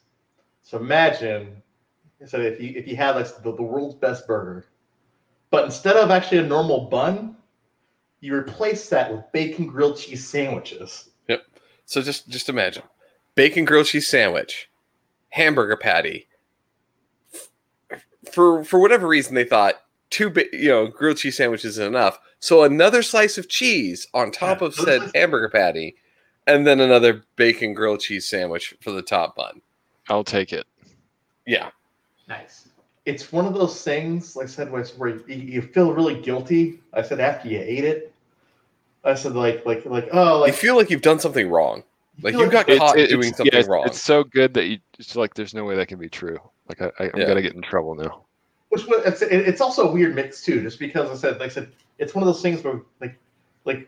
[0.63, 1.63] So imagine,
[2.21, 4.65] I said if you if you had like the, the world's best burger,
[5.49, 7.37] but instead of actually a normal bun,
[8.19, 11.09] you replace that with bacon grilled cheese sandwiches.
[11.29, 11.43] Yep.
[11.85, 12.83] So just just imagine,
[13.35, 14.67] bacon grilled cheese sandwich,
[15.29, 16.27] hamburger patty.
[18.33, 19.75] For for whatever reason, they thought
[20.09, 22.19] two ba- you know grilled cheese sandwiches is enough.
[22.41, 25.95] So another slice of cheese on top Yeah, of said hamburger patty,
[26.49, 29.61] and then another bacon grilled cheese sandwich for the top bun.
[30.09, 30.65] I'll take it.
[31.45, 31.69] Yeah,
[32.27, 32.67] nice.
[33.05, 34.85] it's one of those things, like I said, where,
[35.27, 36.79] you, you feel really guilty.
[36.93, 38.13] I said after you ate it,
[39.03, 41.83] I said like like like oh like you feel like you've done something wrong.
[42.21, 43.85] Like feel you got It's- caught it's- doing yeah, something it's, wrong.
[43.87, 46.37] It's so good that you it's like there's no way that can be true.
[46.67, 47.25] Like I, I, I'm Yeah.
[47.27, 48.23] gonna get in trouble now.
[48.69, 51.53] which was it's, it's also a weird mix too, just because I said like I
[51.53, 53.17] said it's one of those things where like
[53.65, 53.87] like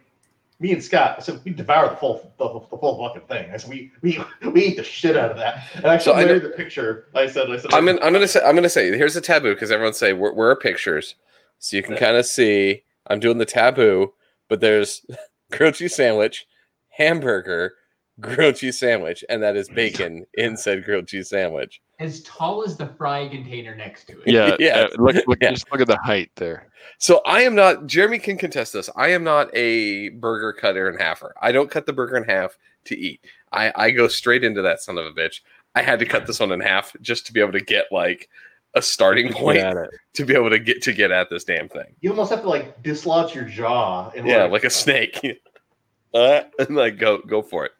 [0.62, 3.52] me and Scott, I said we devour the full the, the full fucking thing.
[3.52, 5.67] I said we we we eat the shit out of that.
[5.74, 7.08] And I So I actually Larry the picture.
[7.15, 9.56] I said I said I'm gonna, I'm gonna say I'm gonna say here's a taboo
[9.56, 11.15] because everyone say where, where are pictures,
[11.58, 14.13] so you can kind of see I'm doing the taboo,
[14.50, 15.04] but there's
[15.52, 16.45] grilled cheese sandwich,
[16.89, 17.74] hamburger,
[18.19, 21.82] grilled cheese sandwich, and that is bacon in said grilled cheese sandwich.
[22.01, 24.27] As tall as the fry container next to it.
[24.27, 24.79] Yeah, Yeah.
[24.81, 24.87] yeah.
[24.97, 25.51] Look, look, Yeah.
[25.51, 26.67] just look at the height there.
[26.97, 27.85] So I am not.
[27.85, 28.89] Jeremy can contest this.
[28.95, 31.31] I am not a burger cutter and halfer.
[31.41, 33.21] I don't cut the burger in half to eat.
[33.51, 35.41] I I go straight into that son of a bitch.
[35.75, 38.27] I had to cut this one in half just to be able to get like
[38.73, 39.89] a starting point Get at it.
[40.15, 41.95] to be able to get to get at this damn thing.
[42.01, 45.19] you almost have to like dislodge your jaw and Yeah, like a snake.
[46.13, 47.71] uh, and like go go for it.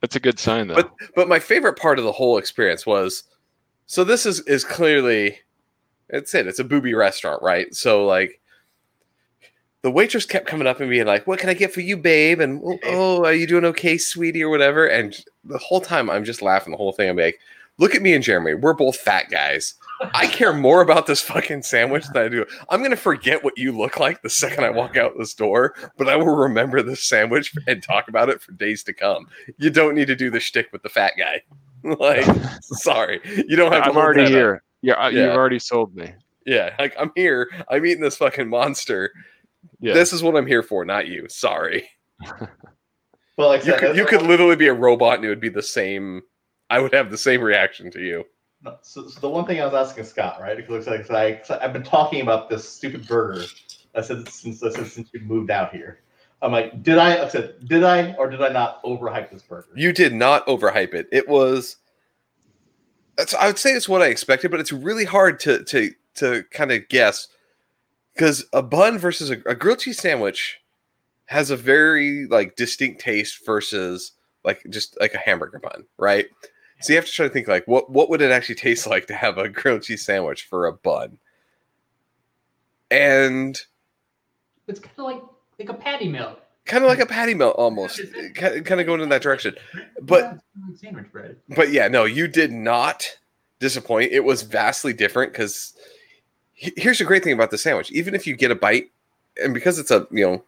[0.00, 0.76] That's a good sign, though.
[0.76, 3.24] But but my favorite part of the whole experience was
[3.88, 5.38] so this is is clearly
[6.10, 6.46] it's it.
[6.46, 7.74] It's a booby restaurant, right?
[7.74, 8.40] So like
[9.82, 12.38] the waitress kept coming up and being like, "What can I get for you, babe?"
[12.38, 14.86] And "Oh, oh, are you doing okay, sweetie, or whatever?
[14.86, 17.08] And the whole time I'm just laughing the whole thing.
[17.08, 17.40] I'm like,
[17.78, 18.54] "Look at me and Jeremy.
[18.54, 19.74] We're both fat guys.
[20.12, 22.44] I care more about this fucking sandwich than I do.
[22.68, 26.10] I'm gonna forget what you look like the second I walk out this door, but
[26.10, 29.28] I will remember this sandwich and talk about it for days to come.
[29.56, 31.42] You don't need to do the shtick with the fat guy.
[31.98, 32.24] like,
[32.60, 33.90] sorry, you don't have to.
[33.90, 34.32] I'm already that up.
[34.32, 34.62] here.
[34.82, 35.26] Yeah, Yeah.
[35.26, 36.12] you've already sold me.
[36.46, 37.50] Yeah, like I'm here.
[37.68, 39.12] I'm eating this fucking monster.
[39.80, 39.92] Yeah.
[39.94, 41.26] This is what I'm here for, not you.
[41.28, 41.88] Sorry.
[43.36, 45.48] well, like You said, could, you could literally be a robot and it would be
[45.48, 46.22] the same.
[46.70, 48.24] I would have the same reaction to you.
[48.82, 50.56] So, so the one thing I was asking Scott, right?
[50.56, 53.44] Because like, I, I've been talking about this stupid burger.
[53.94, 56.00] I said since I said since you moved out here.
[56.40, 57.24] I'm like, did I?
[57.24, 59.68] I said, did I or did I not overhype this burger?
[59.74, 61.08] You did not overhype it.
[61.10, 61.76] It was.
[63.16, 66.44] That's, I would say it's what I expected, but it's really hard to to to
[66.52, 67.28] kind of guess
[68.14, 70.60] because a bun versus a, a grilled cheese sandwich
[71.26, 74.12] has a very like distinct taste versus
[74.44, 76.26] like just like a hamburger bun, right?
[76.80, 79.06] So you have to try to think like what what would it actually taste like
[79.08, 81.18] to have a grilled cheese sandwich for a bun?
[82.90, 83.60] And
[84.68, 85.22] It's kind of like
[85.58, 86.38] like a patty melt.
[86.66, 88.00] kind of like a patty melt almost,
[88.34, 89.54] kind of going in that direction.
[90.00, 91.36] But Yeah, sandwich bread.
[91.56, 93.18] but yeah, no, you did not
[93.60, 94.12] disappoint.
[94.12, 95.74] It was vastly different because
[96.54, 97.90] here's the great thing about the sandwich.
[97.92, 98.90] Even if you get a bite,
[99.42, 100.44] and because it's a you know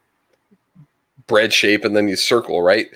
[1.27, 2.87] bread shape and then you circle right.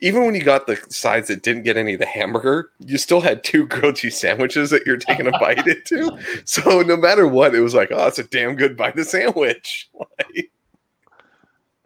[0.00, 3.20] Even when you got the sides that didn't get any of the hamburger, you still
[3.20, 6.10] had two grilled cheese sandwiches that you're taking a bite into.
[6.44, 9.88] So no matter what, it was like, oh, it's a damn good bite of sandwich.
[9.94, 10.50] Like,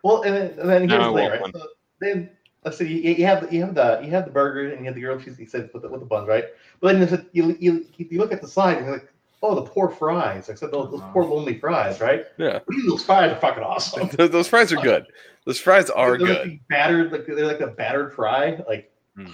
[0.07, 1.41] Well, and then, and then here's No, the thing, right?
[1.41, 1.67] want So
[2.01, 2.31] then
[2.65, 4.95] let's see, you, you have you have the you have the burger and you have
[4.95, 5.37] the grilled cheese.
[5.39, 6.45] You said with the, with the buns, right?
[6.81, 9.57] But then there's a- you, you you look at the side and you're like, oh,
[9.57, 10.49] the poor fries.
[10.49, 12.27] I said those, those poor lonely fries, right?
[12.39, 14.09] yeah, Those fries are fucking awesome.
[14.17, 15.07] those, those fries are good.
[15.45, 16.49] Those fries are they're good.
[16.51, 18.63] Like battered, like they're like a battered fry.
[18.69, 19.27] Like A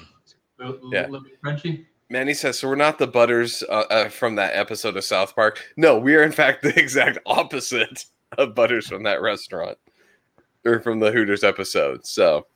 [0.58, 1.02] little, Yeah.
[1.08, 1.84] little bit crunchy.
[2.10, 5.62] Manny says, so we're not the Butters uh, uh, from that episode of South Park.
[5.76, 8.04] No, we are in fact the exact opposite
[8.38, 9.78] of Butters from that restaurant
[10.64, 12.06] or from the Hooters episode.
[12.06, 12.46] So,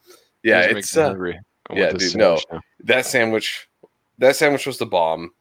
[0.42, 1.38] yeah, This it's uh, hungry.
[1.72, 2.36] Yeah, want this dude, no.
[2.36, 2.60] sandwich now.
[2.84, 3.68] that sandwich.
[4.18, 5.32] That sandwich was the bomb.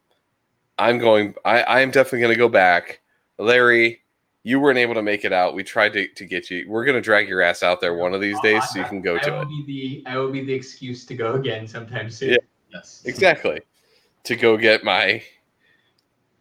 [0.78, 1.34] I'm going.
[1.44, 3.00] I I am definitely going to go back.
[3.38, 4.00] Larry,
[4.42, 5.54] you weren't able to make it out.
[5.54, 6.64] We tried to, to get you.
[6.68, 9.00] We're going to drag your ass out there one of these days so you can
[9.00, 9.48] go I to will it.
[9.48, 12.30] be the I will be the excuse to go again sometime soon.
[12.30, 12.36] Yeah.
[12.72, 13.60] yes, Exactly.
[14.24, 15.22] To go get my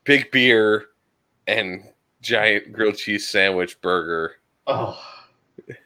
[0.04, 0.86] big beer
[1.48, 1.84] and
[2.22, 4.36] giant grilled cheese sandwich burger.
[4.68, 5.00] Oh,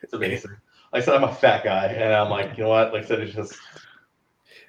[0.09, 0.51] it's amazing.
[0.91, 2.91] Like I said, I'm a fat guy, and I'm like, you know what?
[2.93, 3.55] Like I said, it's just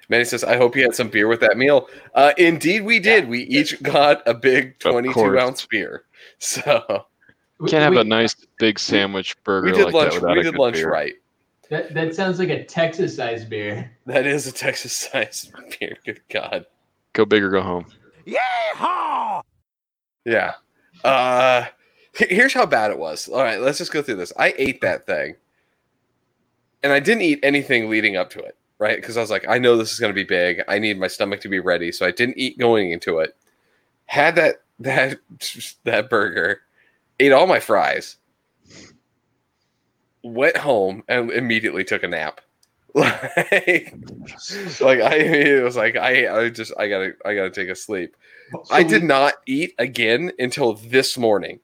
[0.09, 1.87] Manny says, I hope you had some beer with that meal.
[2.13, 3.27] Uh, indeed, we did.
[3.27, 6.03] We each got a big 22 ounce beer.
[6.37, 7.05] So
[7.59, 9.67] We- Can't have we- a nice big sandwich burger.
[9.67, 10.13] we did like lunch.
[10.13, 10.91] That without we a did good lunch beer.
[10.91, 11.13] right.
[11.69, 13.89] That that sounds like a Texas sized beer.
[14.05, 15.97] That is a Texas sized beer.
[16.05, 16.65] Good God.
[17.13, 17.85] Go big or go home.
[18.25, 19.41] Yeah.
[20.25, 20.53] Yeah.
[21.03, 21.69] Uh, he-
[22.13, 23.27] here's how bad it was.
[23.27, 24.33] All right, let's just go through this.
[24.37, 25.35] I ate that thing,
[26.83, 28.97] and I didn't eat anything leading up to it, right?
[28.97, 30.61] Because I was like, I know this is going to be big.
[30.67, 33.35] I need my stomach to be ready, so I didn't eat going into it.
[34.05, 35.19] Had that that
[35.83, 36.61] that burger,
[37.19, 38.17] ate all my fries,
[40.23, 42.41] went home, and immediately took a nap.
[42.93, 43.95] like,
[44.81, 48.17] like I it was like I I just I gotta I gotta take a sleep.
[48.69, 51.61] I did not eat again until this morning.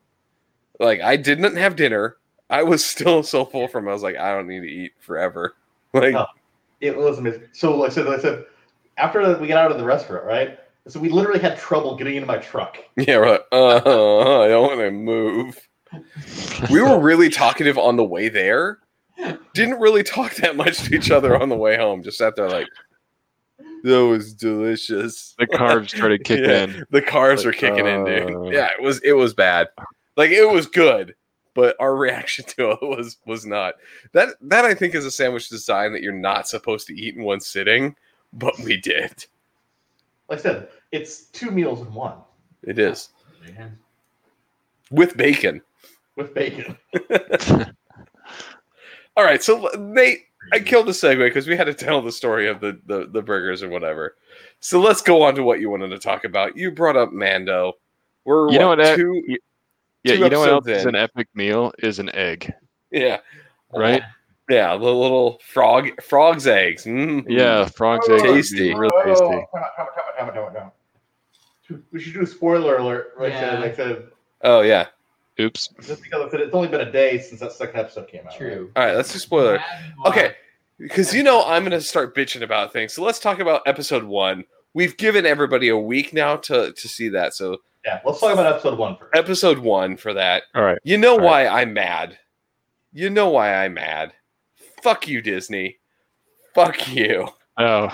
[0.79, 2.17] Like I didn't have dinner.
[2.49, 3.87] I was still so full from.
[3.87, 5.53] I was like, I don't need to eat forever.
[5.93, 6.25] Like, Oh.
[6.81, 7.43] It was amazing.
[7.53, 8.45] So like I said, like I said,
[8.97, 10.59] after we got out of the restaurant, right?
[10.87, 12.77] So we literally had trouble getting into my truck.
[12.97, 15.67] yeah, we're like, uh, I don't want to move.
[16.69, 18.79] We were really talkative on the way there,
[19.53, 22.03] didn't really talk that much to each other on the way home.
[22.03, 22.67] Just sat there like,
[23.83, 25.33] that was delicious.
[25.39, 26.83] The carbs started kicking Yeah, in.
[26.91, 28.35] The carbs Like, were kicking in, dude.
[28.35, 29.69] uh, Yeah, it was it was bad.
[30.17, 31.15] Like it was good,
[31.53, 33.75] but our reaction to it was was not.
[34.11, 37.23] That that I think is a sandwich design that you're not supposed to eat in
[37.23, 37.95] one sitting,
[38.33, 39.25] but we did.
[40.27, 42.17] Like I said, it's two meals in one
[42.63, 43.09] It is
[43.55, 43.77] Man.
[44.91, 45.61] with bacon.
[46.17, 46.77] with bacon.
[49.15, 52.47] All right, so Nate, I killed the segue because we had to tell the story
[52.47, 54.15] of the, the the burgers or whatever.
[54.59, 56.57] So let's go on to what you wanted to talk about.
[56.57, 57.73] You brought up Mando.
[58.25, 59.23] We're You know what, uh, Two,
[60.07, 61.71] Yeah, you know what else episodes is an epic meal?
[61.79, 62.53] Is an egg,
[62.91, 63.17] yeah,
[63.73, 64.01] right?
[64.49, 66.85] yeah, the little frog frog's eggs.
[66.85, 67.25] Mm.
[67.27, 68.73] Yeah, frog's Oh, egg would be tasty.
[68.75, 69.25] real Oh, tasty.
[69.25, 70.53] time out, time out, time out, time out, time out,
[71.69, 71.83] time.
[71.91, 73.13] We should do a spoiler alert.
[73.19, 73.59] Like I said, Yeah.
[73.59, 73.97] like I
[74.43, 74.87] Oh yeah.
[75.39, 75.67] Oops.
[75.85, 78.27] just because it's only been a day since that second episode came out.
[78.27, 78.37] right?
[78.37, 78.71] True.
[78.75, 79.59] All right, let's do spoiler.
[80.05, 80.33] Okay,
[80.79, 82.93] because you know I'm going to start bitching about things.
[82.93, 84.45] So let's talk about episode one.
[84.77, 87.33] We've given everybody a week now to to see that.
[87.33, 89.15] So Yeah, let's talk about episode one first.
[89.15, 90.43] episode one for that.
[90.53, 90.77] All right.
[90.83, 92.19] You know All why I'm mad.
[92.93, 94.13] You know why I'm mad.
[94.83, 95.77] Fuck you, Disney.
[96.53, 97.27] Fuck you.
[97.57, 97.89] Oh.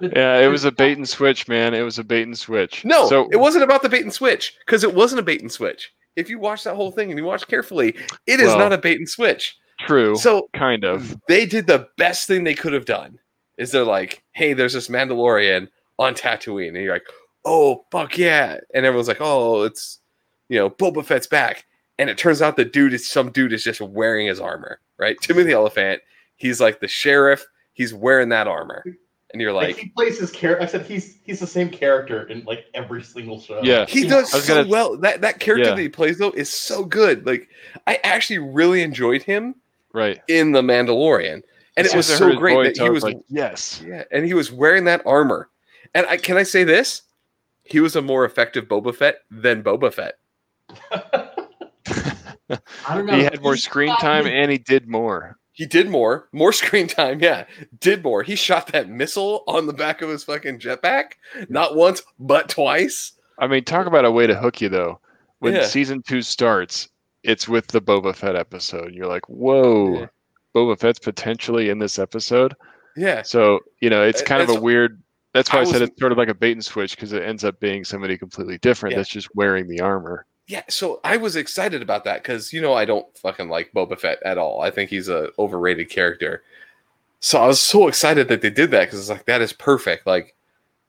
[0.00, 1.72] yeah, it was a bait and switch, man.
[1.72, 2.84] It was a bait and switch.
[2.84, 5.50] No, so it wasn't about the bait and switch because it wasn't a bait and
[5.50, 5.90] switch.
[6.16, 8.78] If you watch that whole thing and you watch carefully, it is Well, not a
[8.78, 9.56] bait and switch.
[9.86, 11.16] true, So kind of.
[11.28, 13.18] they did the best thing they could have done.
[13.56, 17.06] Is they're like, hey, there's this Mandalorian on Tatooine, and you're like,
[17.44, 20.00] oh fuck yeah, and everyone's like, oh, it's
[20.48, 21.64] you know Boba Fett's back,
[21.98, 25.16] and it turns out the dude is some dude is just wearing his armor, right?
[25.20, 26.00] Timothy Olyphant,
[26.36, 28.82] he's like the sheriff, he's wearing that armor,
[29.32, 30.64] and you're Like, like, he plays his character.
[30.64, 33.60] I said he's he's the same character in like every single show.
[33.62, 33.86] Yeah.
[33.86, 34.96] He does so gonna- well.
[34.96, 35.74] That that character Yeah.
[35.76, 37.24] that he plays though is so good.
[37.24, 37.48] Like
[37.86, 39.54] I actually really enjoyed him
[39.92, 40.20] Right.
[40.26, 41.42] in the Mandalorian,
[41.76, 43.02] and As it was soon as I heard so great voice, that he I was
[43.02, 43.82] like, yes.
[43.86, 45.48] yeah, and he was wearing that armor.
[45.94, 47.02] And I can I say this?
[47.64, 50.14] He was a more effective Boba Fett than Boba Fett.
[52.86, 53.16] I don't know.
[53.16, 55.38] He had more He's screen time his- and he did more.
[55.52, 57.20] He did more, more screen time.
[57.20, 57.44] Yeah,
[57.78, 58.22] did more.
[58.24, 61.12] He shot that missile on the back of his fucking jetpack,
[61.48, 63.12] not once but twice.
[63.38, 65.00] I mean, talk about a way to hook you though.
[65.38, 65.64] When Yeah.
[65.66, 66.88] season two starts,
[67.22, 68.94] it's with the Boba Fett episode.
[68.94, 70.06] You're like, whoa, Yeah.
[70.54, 72.54] Boba Fett's potentially in this episode.
[72.96, 75.02] Yeah, So you know, it's kind of a weird.
[75.32, 77.12] That's why I I, said was- it's sort of like a bait and switch because
[77.12, 78.98] it ends up being somebody completely different Yeah.
[78.98, 80.26] that's just wearing the armor.
[80.46, 80.62] yeah.
[80.68, 84.22] So I was excited about that because you know I don't fucking like Boba Fett
[84.24, 84.60] at all.
[84.60, 86.42] I think he's a overrated character.
[87.18, 90.06] So I was so excited that they did that because it's like that is perfect.
[90.06, 90.36] Like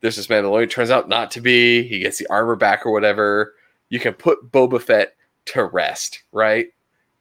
[0.01, 1.87] there's this Mandalorian turns out not to be.
[1.87, 3.55] He gets the armor back or whatever.
[3.89, 6.67] You can put Boba Fett to rest, right?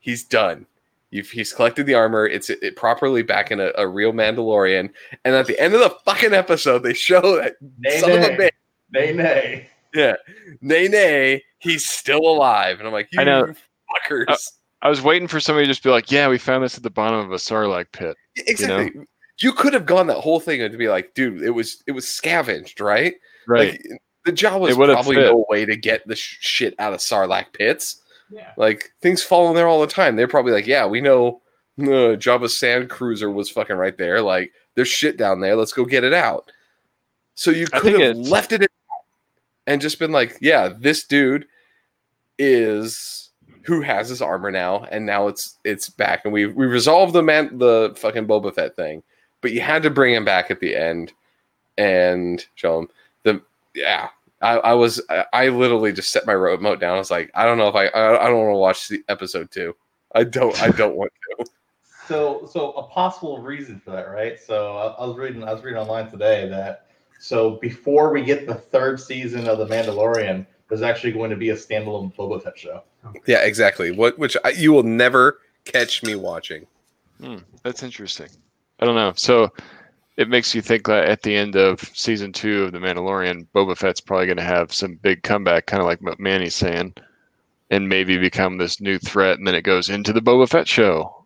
[0.00, 0.66] He's done.
[1.14, 2.26] You've, he's collected the armor.
[2.26, 4.90] It's it, properly back in a, a real Mandalorian.
[5.24, 8.20] And at the end of the fucking episode, they show that Nay, son of a
[8.20, 8.36] nay.
[8.36, 8.50] bitch.
[8.90, 9.68] Nay, nay.
[9.94, 10.16] Yeah,
[10.60, 12.80] nay, nay, he's still alive.
[12.80, 13.54] And I'm like, you I know.
[14.10, 14.24] fuckers.
[14.26, 14.36] Uh,
[14.82, 16.90] I was waiting for somebody to just be like, "Yeah, we found this at the
[16.90, 19.06] bottom of a sarlacc pit." exactly.
[19.40, 21.92] You, could have gone that whole thing and to be like, dude, it was it
[21.92, 23.14] was scavenged, right?
[23.46, 23.70] Right.
[23.70, 23.86] Like
[24.24, 25.26] the job was probably fit.
[25.26, 28.02] no way to get the sh- shit out of Sarlacc pits.
[28.34, 28.52] Yeah.
[28.56, 30.16] Like things fall in there all the time.
[30.16, 31.40] They're probably like, yeah, we know
[31.78, 34.20] uh, Jabba's sand cruiser was fucking right there.
[34.20, 35.54] Like there's shit down there.
[35.54, 36.50] Let's go get it out.
[37.36, 38.68] So you could have left it in
[39.66, 41.46] and just been like, yeah, this dude
[42.38, 43.30] is
[43.62, 47.22] who has his armor now, and now it's it's back, and we we resolved the
[47.22, 49.02] man the fucking Boba Fett thing,
[49.40, 51.12] but you had to bring him back at the end
[51.78, 52.88] and show him
[53.22, 53.40] the
[53.74, 54.08] yeah.
[54.44, 56.96] I, I was I, I literally just set my remote down.
[56.96, 59.02] I was like, I don't know if I I, I don't want to watch the
[59.08, 59.74] episode two.
[60.14, 61.46] I don't I don't want to.
[62.06, 64.38] So, so a possible reason for that, right?
[64.38, 66.84] So I, I was reading, I was reading online today that
[67.18, 71.48] so before we get the third season of The Mandalorian, there's actually going to be
[71.48, 72.82] a standalone Boba Fett show.
[73.26, 73.90] Yeah, exactly.
[73.90, 76.66] What which I, you will never catch me watching.
[77.22, 78.28] Hmm, that's interesting.
[78.80, 79.14] I don't know.
[79.16, 79.50] So
[80.16, 83.76] it makes you think that at the end of season two of The Mandalorian, Boba
[83.76, 86.94] Fett's probably going to have some big comeback, kind of like what Manny's saying,
[87.70, 89.38] and maybe become this new threat.
[89.38, 91.24] And then it goes into the Boba Fett show.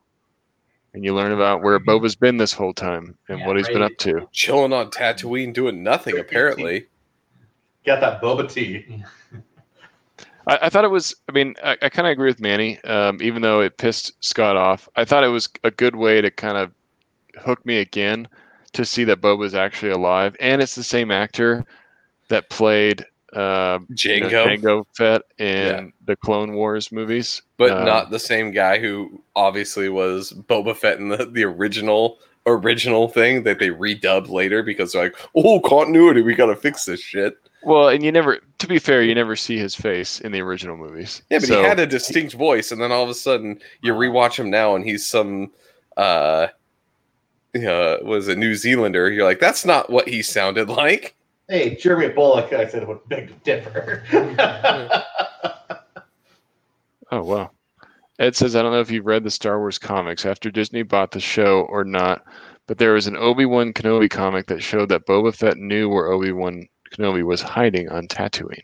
[0.94, 3.82] And you learn about where Boba's been this whole time and Yeah, what he's been
[3.82, 4.26] up to.
[4.32, 6.86] Chilling on Tatooine, doing nothing apparently.
[7.84, 9.04] Got that Boba tea.
[10.46, 11.14] I, I thought it was.
[11.28, 12.82] I mean, I, I kind of agree with Manny.
[12.84, 16.30] Um, even though it pissed Scott off, I thought it was a good way to
[16.30, 16.72] kind of
[17.38, 18.26] hook me again
[18.72, 21.64] to see that Boba's actually alive, and it's the same actor
[22.28, 28.18] that played uh, Django, Jango Fett in the Clone Wars movies, but Um, not the
[28.18, 33.68] same guy who obviously was Boba Fett in the, the original original thing that they
[33.68, 37.36] redubbed later because they're like, oh, continuity, we gotta fix this shit.
[37.62, 40.76] Well, and you never, to be fair, you never see his face in the original
[40.78, 41.20] movies.
[41.28, 43.92] Yeah, but So- he had a distinct voice, and then all of a sudden you
[43.92, 45.50] rewatch him now, and he's some
[45.98, 46.46] uh,
[47.66, 49.10] uh was a New Zealander.
[49.10, 51.14] You're like, that's not what he sounded like.
[51.48, 54.04] Hey, Jeremy Bulloch, I said would beg to differ.
[57.10, 57.50] Oh wow.
[58.18, 61.12] Ed says, I don't know if you've read the Star Wars comics after Disney bought
[61.12, 62.22] the show or not,
[62.66, 66.08] but there was an Obi Wan Kenobi comic that showed that Boba Fett knew where
[66.08, 68.60] Obi Wan Kenobi was hiding on Tatooine.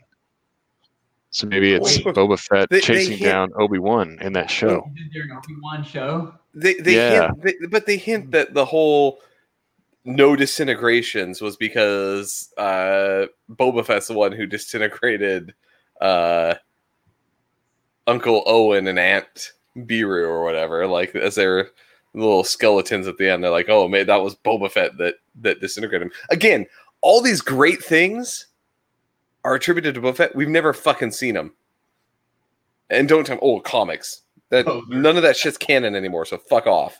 [1.35, 2.15] So maybe it's Wait.
[2.15, 4.89] Boba Fett They- they chasing hint- down Obi Wan in that show.
[4.95, 6.33] Did there an Obi Wan show?
[6.53, 7.23] They they Yeah.
[7.27, 9.19] hint, they, but they hint that the whole
[10.05, 15.53] no disintegrations was because uh Boba Fett's the one who disintegrated
[15.99, 16.53] uh
[18.07, 20.87] Uncle Owen and Aunt Beru or whatever.
[20.87, 21.69] Like as they're
[22.13, 25.59] little skeletons at the end, they're like, "Oh, man, that was Boba Fett that that
[25.59, 26.65] disintegrated him." Again,
[27.01, 28.45] all these great things
[29.45, 30.35] are attributed to Boba Fett.
[30.35, 31.53] We've never fucking seen them.
[32.89, 36.25] And don't tell oh comics that Oh, none of that shit's canon anymore.
[36.25, 36.99] So fuck off.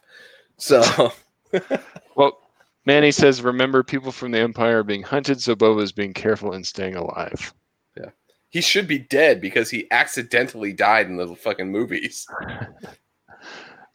[0.57, 1.11] So
[2.15, 2.39] Well,
[2.85, 6.53] Manny says, remember people from the Empire are being hunted, so Boba is being careful
[6.53, 7.53] and staying alive.
[7.97, 8.09] Yeah.
[8.49, 12.27] He should be dead because he accidentally died in the fucking movies.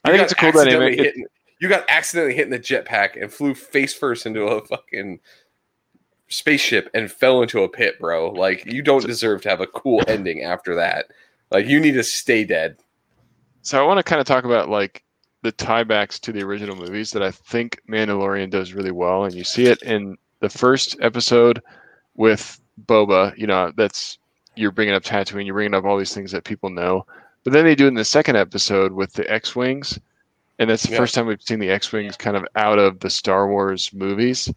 [0.05, 0.95] I think it's a cool dynamic.
[0.95, 1.27] It- hit in-
[1.61, 5.21] you got accidentally hit in the jetpack and flew face first into a fucking
[6.31, 8.31] spaceship and fell into a pit, bro.
[8.31, 11.07] Like you don't deserve to have a cool ending after that.
[11.51, 12.77] Like you need to stay dead.
[13.63, 15.03] So I want to kind of talk about like
[15.43, 19.45] the tiebacks to the original movies that I think Mandalorian does really well, and you
[19.45, 21.63] see it in the first episode
[22.15, 23.37] with Boba.
[23.37, 24.19] You know, that's
[24.57, 27.07] you're bringing up Tatooine, you're bringing up all these things that people know,
[27.45, 29.99] but then they do it in the second episode with the X-wings,
[30.59, 30.99] and that's the Yeah.
[30.99, 34.53] first time we've seen the X-wings kind of out of the Star Wars movies,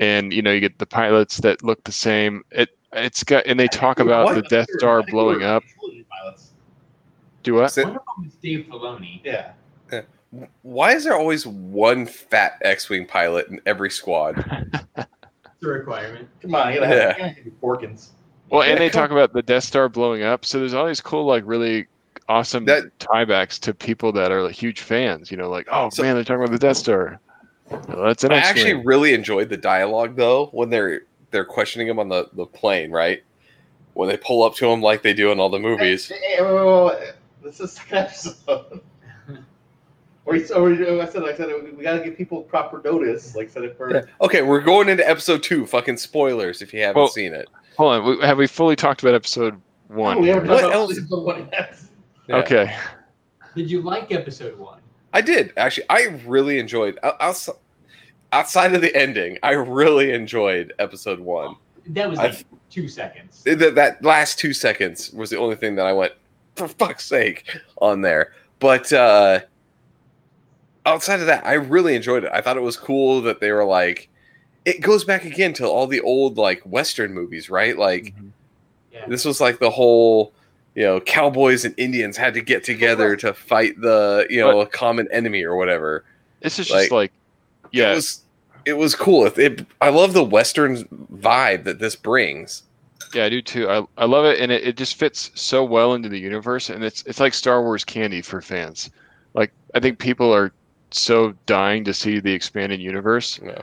[0.00, 2.44] and you know you get the pilots that look the same.
[2.50, 4.34] It it's got and they talk about What?
[4.36, 5.62] the Death Star blowing up.
[6.10, 6.52] Pilots.
[7.42, 7.72] Do what?
[7.72, 9.20] Sit- One of them is Dave Filoni.
[9.24, 9.52] Yeah.
[10.62, 14.44] Why is there always one fat X-wing pilot in every squad?
[15.60, 16.28] It's a requirement.
[16.40, 17.00] Come on, you gotta Yeah.
[17.08, 18.08] have, you gotta have your Porkins.
[18.48, 20.44] Well, and they come- talk about the Death Star blowing up.
[20.44, 21.86] So there's all these cool, like, really
[22.28, 25.32] awesome That- tiebacks to people that are like huge fans.
[25.32, 27.18] You know, like, oh So- man, they're talking about the Death Star.
[27.70, 28.66] Well, that's an I X-wing.
[28.66, 32.90] actually really enjoyed the dialogue though when they're they're questioning him on the, the plane,
[32.90, 33.22] right?
[33.94, 36.08] When they pull up to him like they do in all the movies.
[36.08, 37.12] Hey, hey, wait, wait, wait.
[37.42, 38.80] This is the second episode.
[40.24, 43.34] Or or I said, I said, we gotta give people proper notice.
[43.34, 44.02] Like I said, if we're Yeah.
[44.20, 45.64] Okay, we're going into episode two.
[45.64, 47.48] Fucking spoilers if you haven't Well, seen it.
[47.78, 50.18] Hold on, we- have we fully talked about episode one?
[50.18, 50.98] Oh, we haven't What done else?
[50.98, 51.78] episode one yet.
[52.28, 52.36] Yeah.
[52.36, 52.76] Okay,
[53.56, 54.77] Did you like episode one?
[55.12, 55.86] I did actually.
[55.90, 57.48] I really enjoyed out-
[58.32, 59.38] outside of the ending.
[59.42, 61.56] I really enjoyed episode one.
[61.88, 63.42] That was like I've- two seconds.
[63.44, 66.12] That, that last two seconds was the only thing that I went
[66.56, 67.48] for fuck's sake
[67.80, 68.32] on there.
[68.58, 69.40] But uh
[70.86, 72.30] outside of that, I really enjoyed it.
[72.32, 74.08] I thought it was cool that they were like.
[74.64, 77.78] It goes back again to all the old like Western movies, right?
[77.78, 78.12] Like
[78.92, 79.06] Yeah.
[79.06, 80.34] this was like the whole
[80.78, 84.66] you know cowboys and indians had to get together to fight the you know a
[84.66, 86.04] common enemy or whatever.
[86.40, 87.12] This is Like, just like,
[87.72, 88.22] yeah, it was
[88.64, 89.26] it was cool.
[89.26, 92.62] It, it, i love the western vibe that this brings.
[93.12, 93.68] Yeah, I do too.
[93.68, 96.84] I, I love it, and it, it just fits so well into the universe, and
[96.84, 98.88] it's it's like Star Wars candy for fans.
[99.34, 100.52] Like I think people are
[100.92, 103.62] so dying to see the expanded universe, Yeah.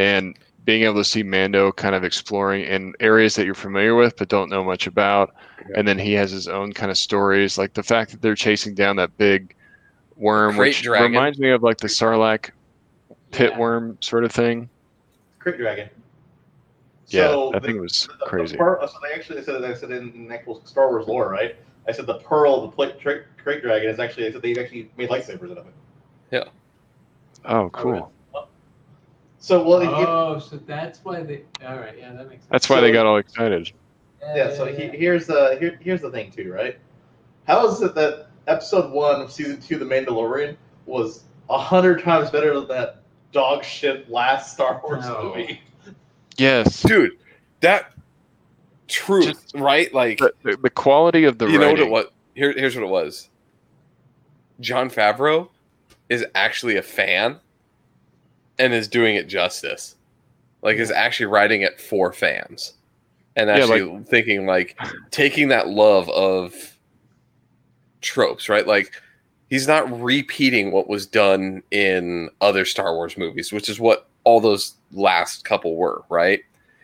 [0.00, 4.16] and being able to see Mando kind of exploring in areas that you're familiar with
[4.16, 5.32] but don't know much about,
[5.70, 5.78] Yeah.
[5.78, 8.74] and then he has his own kind of stories, like the fact that they're chasing
[8.74, 9.54] down that big
[10.16, 11.12] worm, krayt which dragon.
[11.12, 12.50] reminds me of like the Sarlacc
[13.32, 13.58] pit Yeah.
[13.58, 14.68] worm sort of thing.
[15.40, 15.88] Krayt Dragon.
[17.08, 18.56] Yeah, So I the- think it was the- the crazy.
[18.56, 21.54] pearl- so they actually said that I said in actual Star Wars lore, right?
[21.88, 24.26] I said the pearl, the plate, tra- krayt dragon is actually.
[24.26, 25.74] I said they've actually made lightsabers out of it.
[26.32, 26.44] Yeah.
[27.44, 28.12] Oh, oh cool.
[29.38, 31.42] So well, you- Oh, so that's why they.
[31.64, 32.50] All right, yeah, that makes sense.
[32.50, 33.70] That's why So- they got all excited.
[34.20, 34.54] Yeah.
[34.54, 36.78] So he, here's the here, here's the thing too, right?
[37.46, 40.56] How is it that episode one of season two, The Mandalorian,
[40.86, 43.02] was a hundred times better than that
[43.32, 45.34] dog shit last Star Wars No.
[45.34, 45.60] movie?
[46.38, 46.82] Yes.
[46.82, 47.12] dude
[47.60, 47.92] that
[48.88, 52.06] truth Just- right like the, the, the quality of the you know what it was
[52.34, 53.30] Here, here's what it was
[54.60, 55.48] jon favreau
[56.08, 57.40] is actually a fan
[58.58, 59.96] and is doing it justice
[60.62, 62.74] like is actually writing it for fans
[63.36, 64.78] and Yeah, actually thinking like
[65.10, 66.54] taking that love of
[68.00, 68.66] tropes, right?
[68.66, 68.92] Like
[69.50, 74.40] he's not repeating what was done in other Star Wars movies, which is what all
[74.40, 76.40] those last couple were, right?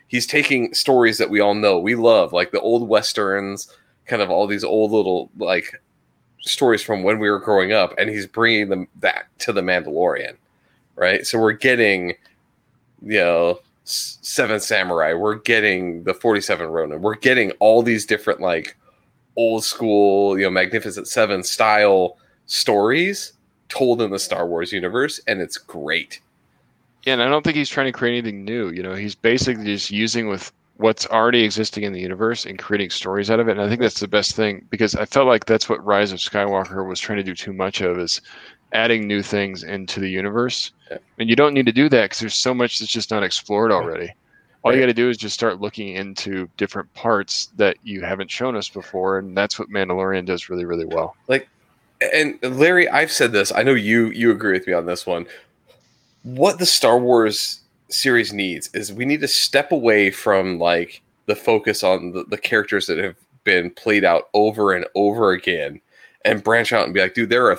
[0.08, 3.68] He's taking stories that we all know, we love, like the old westerns,
[4.06, 5.80] kind of all these old little like
[6.40, 10.36] stories from when we were growing up, and he's bringing them back to the Mandalorian,
[10.96, 11.26] right?
[11.26, 12.14] So we're getting,
[13.00, 18.06] you know, S- Seven Samurai, we're getting the Forty Seven Ronin, we're getting all these
[18.06, 18.76] different like
[19.36, 23.32] old school, you know, Magnificent Seven style stories
[23.68, 26.20] told in the Star Wars universe, and it's great.
[27.04, 28.70] Yeah, and I don't think he's trying to create anything new.
[28.70, 32.90] You know, he's basically just using with what's already existing in the universe and creating
[32.90, 33.52] stories out of it.
[33.52, 36.18] And I think that's the best thing because I felt like that's what Rise of
[36.18, 38.20] Skywalker was trying to do too much of is
[38.72, 40.72] adding new things into the universe.
[40.90, 40.98] Yeah.
[41.18, 43.72] And you don't need to do that because there's so much that's just not explored
[43.72, 44.12] already.
[44.64, 48.30] All you got to do is just start looking into different parts that you haven't
[48.30, 51.16] shown us before, and that's what Mandalorian does really, really well.
[51.26, 51.48] Like,
[52.14, 53.50] and Larry, I've said this.
[53.52, 55.26] I know you you agree with me on this one.
[56.22, 61.36] What the Star Wars series needs is we need to step away from like the
[61.36, 65.80] focus on the, the characters that have been played out over and over again
[66.24, 67.58] and branch out and be like, dude, there are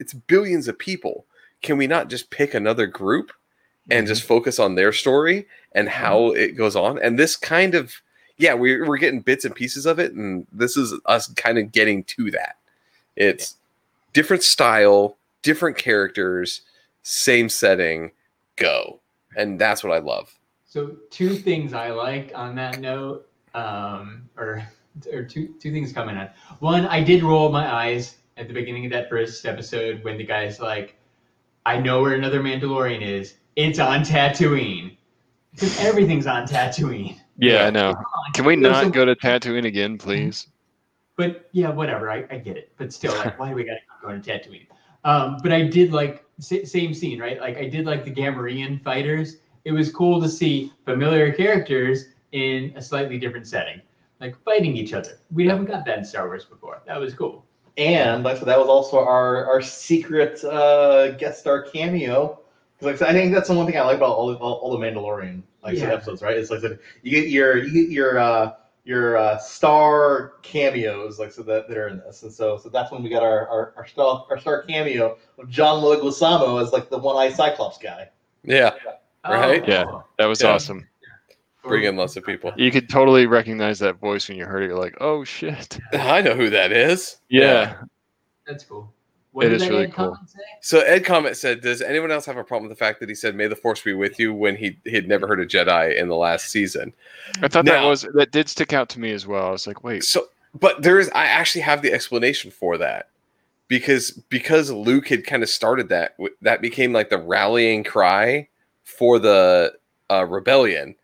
[0.00, 1.26] it's billions of people.
[1.62, 3.32] Can we not just pick another group
[3.88, 6.98] and just focus on their story and how it goes on?
[6.98, 8.00] And this kind of
[8.40, 11.72] yeah, we're, we're getting bits and pieces of it, and this is us kind of
[11.72, 12.56] getting to that.
[13.14, 13.56] It's
[14.14, 16.62] different style, different characters,
[17.02, 18.12] same setting,
[18.56, 19.00] go.
[19.36, 20.34] And that's what I love.
[20.64, 24.66] So two things I like on that note, um, or
[25.12, 26.30] or two two things coming on.
[26.60, 30.24] One, I did roll my eyes at the beginning of that first episode when the
[30.24, 30.96] guy's like,
[31.66, 33.36] "I know where another Mandalorian is.
[33.54, 34.96] It's on Tatooine."
[35.52, 37.18] Because everything's on Tatooine.
[37.36, 37.66] Yeah, Yeah.
[37.66, 37.94] I know.
[38.34, 40.46] Can we There's not some- go to Tatooine again, please?
[41.16, 42.10] But yeah, whatever.
[42.10, 42.72] I, I get it.
[42.78, 44.66] But still, like, why do we gotta keep going to Tatooine?
[45.04, 47.38] Um, but I did like sa- same scene, right?
[47.40, 49.36] Like I did like the Gamorrean fighters.
[49.64, 53.82] It was cool to see familiar characters in a slightly different setting,
[54.20, 55.18] like fighting each other.
[55.30, 56.80] We haven't got that in Star Wars before.
[56.86, 57.44] That was cool.
[57.76, 62.40] And like I said, that was also our our secret uh, guest star cameo.
[62.78, 64.54] Because like I, said, I think that's the one thing I like about all, all,
[64.54, 65.92] all the Mandalorian like Yeah.
[65.92, 66.36] episodes, right?
[66.36, 68.52] It's like that you get your you get your uh,
[68.84, 72.90] your uh, star cameos, like so that, that are in this, and so so that's
[72.90, 76.88] when we got our our, our star our star cameo of John Leguizamo as like
[76.90, 78.08] the one eye Cyclops guy.
[78.42, 78.72] Yeah,
[79.28, 79.66] Right?
[79.68, 79.84] Yeah.
[80.18, 80.52] That was Yeah.
[80.52, 80.88] awesome.
[81.62, 82.52] Bring in lots of people.
[82.56, 84.68] You could totally recognize that voice when you heard it.
[84.68, 85.78] You're like, oh shit.
[85.92, 87.18] I know who that is.
[87.28, 87.76] Yeah.
[88.46, 88.92] That's cool.
[89.32, 90.18] What It did is that really Ed cool.
[90.60, 93.14] So Ed Comment said, "Does anyone else have a problem with the fact that he
[93.14, 95.96] said May the Force be with you when he he had never heard a Jedi
[95.96, 96.92] in the last season?"
[97.40, 99.46] I thought that was that did stick out to me as well.
[99.46, 100.26] I was like, wait, So,
[100.58, 103.08] but there is I actually have the explanation for that
[103.68, 108.48] because because Luke had kind of started that that became like the rallying cry
[108.82, 109.74] for the
[110.10, 110.96] uh, rebellion.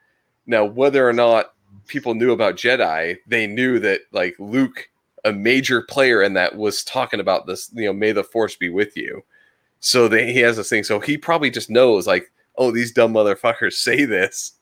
[0.46, 1.54] Now, whether or not
[1.86, 4.88] people knew about Jedi, they knew that like Luke,
[5.24, 7.70] a major player in that, was talking about this.
[7.74, 9.22] You know, may the Force be with you.
[9.80, 10.84] So they, he has this thing.
[10.84, 14.52] So he probably just knows like, oh, these dumb motherfuckers say this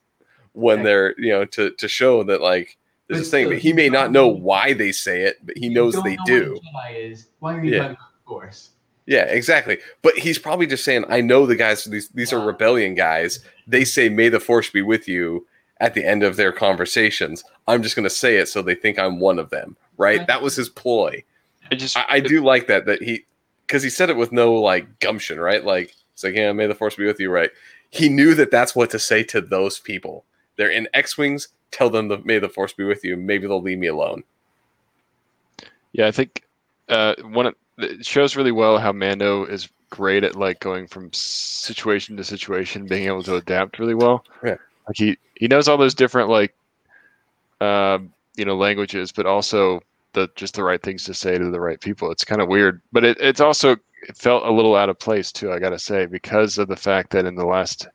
[0.52, 0.84] when Right.
[0.84, 2.76] they're you know to to show that like
[3.08, 5.56] there's But this thing, still, but he may not know why they say it, but
[5.58, 6.60] he knows they know do.
[6.74, 7.28] Jedi is.
[7.40, 7.78] Why are you Yeah.
[7.80, 8.70] talking about the Force?
[9.06, 9.78] Yeah, exactly.
[10.00, 11.84] But he's probably just saying, I know the guys.
[11.84, 13.40] These these are rebellion guys.
[13.66, 15.46] They say, "May the force be with you."
[15.84, 18.98] At the end of their conversations, I'm just going to say it so they think
[18.98, 19.76] I'm one of them.
[19.98, 20.18] Right?
[20.18, 20.26] Right.
[20.26, 21.22] That was his ploy.
[21.70, 22.86] I just I, I do like that.
[22.86, 23.24] That he
[23.66, 25.38] because he said it with no like gumption.
[25.38, 25.62] Right?
[25.62, 27.30] Like it's like, yeah, may the force be with you.
[27.30, 27.50] Right?
[27.90, 30.24] He knew that that's what to say to those people.
[30.56, 31.48] They're in X wings.
[31.70, 33.16] Tell them the may the force be with you.
[33.16, 34.24] Maybe they'll leave me alone.
[35.92, 36.44] Yeah, I think
[36.88, 41.12] uh, one of, it shows really well how Mando is great at like going from
[41.12, 44.24] situation to situation, being able to adapt really well.
[44.42, 44.56] Yeah.
[44.86, 46.54] Like he he knows all those different like,
[47.60, 49.80] um, you know, languages, but also
[50.12, 52.10] the just the right things to say to the right people.
[52.10, 53.72] It's kind of weird, but it, it's also
[54.06, 55.52] it felt a little out of place too.
[55.52, 57.88] I gotta say because of the fact that in the last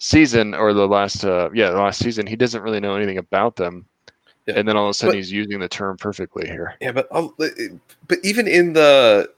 [0.00, 3.56] season or the last uh yeah the last season he doesn't really know anything about
[3.56, 3.84] them
[4.46, 4.54] Yeah.
[4.56, 7.08] and then all of a sudden But- he's using the term perfectly here Yeah, but
[7.10, 7.34] I'll-
[8.06, 9.28] but even in the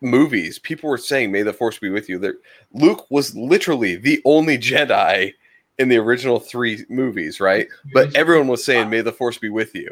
[0.00, 2.36] movies, people were saying, "May the Force be with you." That
[2.72, 5.34] Luke was literally the only Jedi
[5.78, 7.68] in the original three movies, right?
[7.92, 9.90] But everyone was saying, "May the Force be with you."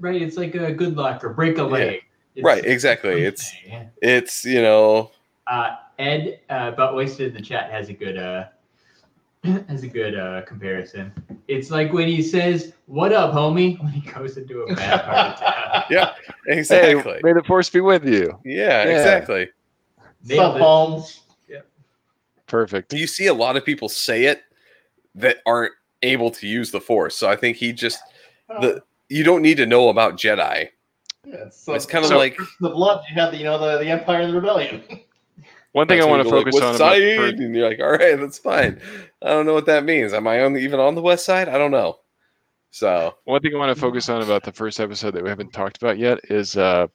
[0.00, 0.20] right.
[0.20, 2.02] It's like a good luck or break a leg.
[2.34, 3.22] It's- Right, exactly.
[3.22, 3.84] It's Yeah.
[4.02, 5.10] it's you know
[5.46, 8.44] Uh, Ed uh, Butt Wasted in the chat has a good uh,
[9.44, 11.12] That's a good uh, comparison.
[11.48, 15.16] It's like when he says, "What up, homie?" when he goes into a bad part
[15.34, 15.84] of town.
[15.88, 16.14] Yeah,
[16.46, 17.20] Hey, exactly.
[17.22, 18.38] may the force be with you.
[18.44, 18.98] yeah, Yeah.
[18.98, 19.48] exactly.
[20.24, 20.62] Nailed Sup, it.
[20.62, 21.20] Holmes?
[22.46, 22.92] Perfect.
[22.92, 24.42] You see a lot of people say it
[25.16, 27.16] that aren't able to use the force.
[27.16, 27.98] So I think he just
[28.48, 30.68] the you don't need to know about Jedi.
[31.26, 33.04] Yeah, so, It's kind of So- like the blood.
[33.08, 34.82] You have the you know the, the Empire and the Rebellion.
[35.72, 37.38] One thing that's I want to you go like, focus on about side?" the first-
[37.38, 38.80] and you're like, all right, that's fine.
[39.22, 40.14] I don't know what that means.
[40.14, 41.48] Am I on the, even on the west side?
[41.50, 41.98] I don't know.
[42.70, 45.52] So one thing I want to focus on about the first episode that we haven't
[45.52, 46.86] talked about yet is uh,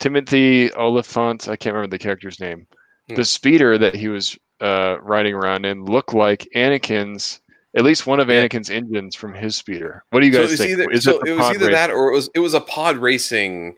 [0.00, 1.48] Timothy Olyphant.
[1.48, 2.66] I can't remember the character's name.
[3.08, 3.14] Hmm.
[3.14, 7.40] The speeder that he was uh, riding around in look like Anakin's,
[7.76, 8.46] at least one of Yeah.
[8.46, 10.04] Anakin's engines from his speeder.
[10.10, 10.70] What do you guys was think?
[10.72, 11.74] either is so the it was either race?
[11.74, 13.76] that or it was it was a pod racing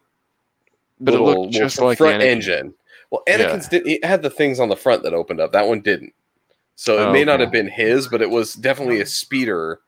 [1.00, 2.26] But it little, looked just little like front Anakin.
[2.26, 2.74] engine.
[3.10, 5.52] Well, Anakin's did it had the things on the front that opened up.
[5.52, 6.12] That one didn't.
[6.76, 7.42] So it Oh, may not okay.
[7.44, 9.80] have been his, but it was definitely a speeder.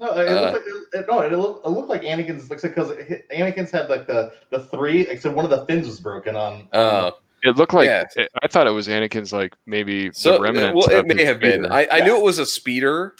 [0.00, 0.62] No, it Uh, looked like,
[1.02, 2.90] it, no, it looked, it looked like Anakin's because
[3.32, 5.02] Anakin's had like the the three.
[5.06, 6.66] Except one of the fins was broken on.
[6.72, 7.12] Uh,
[7.44, 8.04] It looked like Yeah.
[8.16, 10.74] it- I thought it was Anakin's, like maybe so uh, the remnants.
[10.88, 11.64] well, it may have been.
[11.64, 11.72] speeder.
[11.72, 12.04] I, I Yeah.
[12.06, 13.14] knew it was a speeder,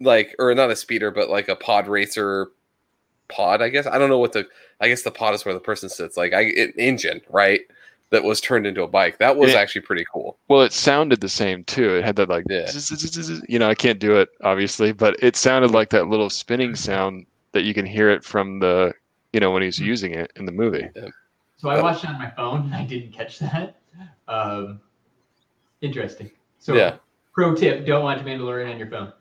[0.00, 2.48] like or not a speeder, but like a pod racer
[3.28, 3.62] pod.
[3.62, 4.46] I guess I don't know what the.
[4.80, 6.16] I guess the pod is where the person sits.
[6.16, 7.62] Like I an engine, right?
[8.10, 9.18] That was turned into a bike.
[9.18, 9.58] That was Yeah.
[9.58, 10.38] actually pretty cool.
[10.48, 11.96] Well, it sounded the same too.
[11.96, 12.70] It had that like, Yeah.
[13.48, 16.78] you know, I can't do it obviously, but it sounded like that little spinning mm.
[16.78, 18.94] sound that you can hear it from the,
[19.34, 19.84] you know, when he's mm.
[19.84, 20.88] using it in the movie.
[21.58, 23.76] So I watched it on my phone and I didn't catch that.
[24.28, 24.80] Um,
[25.80, 26.30] interesting.
[26.58, 26.96] So Yeah.
[27.34, 29.12] pro tip: don't watch Mandalorian on your phone.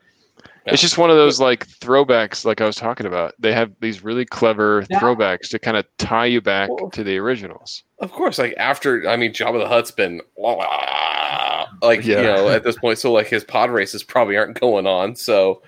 [0.65, 0.73] Yeah.
[0.73, 3.33] It's just one of those like throwbacks, like I was talking about.
[3.39, 7.03] They have these really clever That- throwbacks to kind of tie you back Well- to
[7.03, 7.83] the originals.
[7.99, 10.21] Of course, like after I mean, Jabba the Hutt's been
[11.81, 12.17] like Yeah.
[12.17, 15.15] you know at this point, so like his pod races probably aren't going on.
[15.15, 15.61] So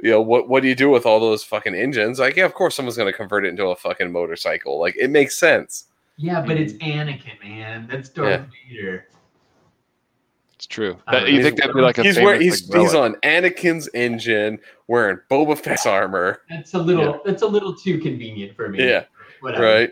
[0.00, 0.48] you know what?
[0.48, 2.18] What do you do with all those fucking engines?
[2.20, 4.78] Like, yeah, of course, someone's going to convert it into a fucking motorcycle.
[4.78, 5.87] Like, it makes sense.
[6.18, 7.86] Yeah, but it's Anakin, man.
[7.90, 9.06] That's Darth Vader.
[10.56, 10.98] It's true.
[11.10, 11.44] That, you know.
[11.44, 14.58] think that'd be like a he's famous, wearing he's, like, he's on Anakin's engine,
[14.88, 16.42] wearing Boba Fett's armor.
[16.50, 17.20] That's a little.
[17.24, 18.84] That's a little too convenient for me.
[18.84, 19.04] Yeah,
[19.40, 19.62] Whatever.
[19.64, 19.90] right.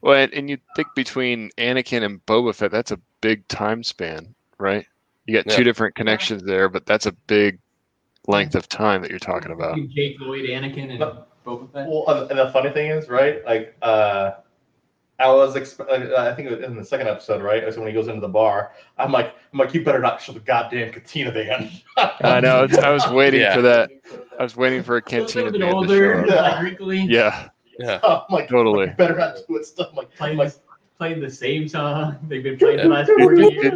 [0.00, 4.32] Well, and, and you think between Anakin and Boba Fett, that's a big time span,
[4.58, 4.86] right?
[5.26, 5.56] You got Yeah.
[5.56, 7.58] two different connections there, but that's a big
[8.28, 9.76] length of time that you're talking about.
[9.88, 11.88] Jake Lloyd, Anakin, and But- Boba Fett.
[11.88, 13.44] Well, and the funny thing is, right?
[13.44, 14.32] Like, uh,
[15.18, 17.72] I was, exp- uh, I think it was in the second episode, right?
[17.72, 20.32] So when he goes into the bar, I'm like, I'm like, you better not show
[20.32, 21.70] the goddamn cantina band.
[22.22, 22.64] I know.
[22.64, 23.54] It's, I was waiting Yeah.
[23.54, 23.90] for that.
[24.38, 26.42] I was waiting for a a little cantina bit band to older, show up.
[26.54, 27.06] like wrinkly.
[27.08, 27.48] Yeah,
[27.78, 28.00] Yeah.
[28.02, 28.86] I'm like, Totally.
[28.88, 29.66] You better not do it.
[29.66, 30.54] Stuff I'm like, Playing, I'm like,
[30.98, 33.50] playing the same song they've been playing the last four years.
[33.64, 33.70] I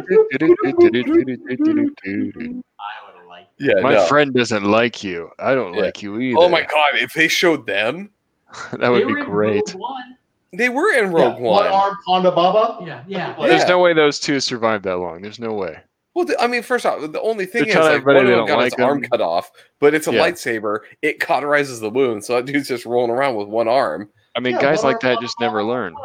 [3.05, 3.73] would have Yeah.
[3.81, 4.05] My no.
[4.07, 5.29] friend doesn't like you.
[5.39, 5.81] I don't Yeah.
[5.81, 6.39] like you either.
[6.39, 6.89] Oh my god!
[6.95, 8.11] If they showed them,
[8.73, 9.69] that would be great.
[9.75, 10.16] One.
[10.53, 11.41] They were in yeah, Rogue One.
[11.41, 12.83] one arm Ponda Baba.
[12.85, 13.35] Yeah, yeah.
[13.39, 13.67] There's Yeah.
[13.69, 15.21] no way those two survived that long.
[15.21, 15.79] There's no way.
[16.13, 18.31] Well, th- I mean, first off, the only thing They're is like one of them
[18.37, 20.21] don't got his like arm cut off, but it's a Yeah.
[20.27, 20.79] lightsaber.
[21.03, 24.09] It cauterizes the wound, so that dude's just rolling around with one arm.
[24.35, 25.95] I mean, Yeah, guys like that just never learn.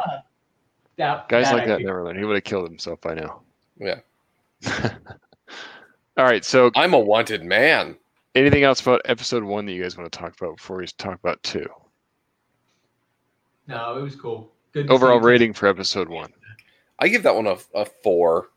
[0.97, 2.17] That, Guys that like I that never learn.
[2.17, 3.41] He would have killed himself by now.
[3.79, 3.99] Yeah.
[6.17, 6.45] All right.
[6.45, 7.97] So, I'm a wanted man.
[8.35, 11.15] anything else about episode one that you guys want to talk about before we talk
[11.15, 11.67] about two?
[13.67, 14.51] No, it was cool.
[14.73, 14.89] Good.
[14.89, 15.25] Overall see.
[15.25, 16.31] rating for episode one.
[16.99, 18.49] I give that one a, a four.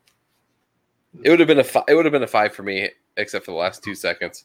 [1.22, 3.44] It would have been a fi- it would have been a five for me, except
[3.44, 4.44] for the last two seconds.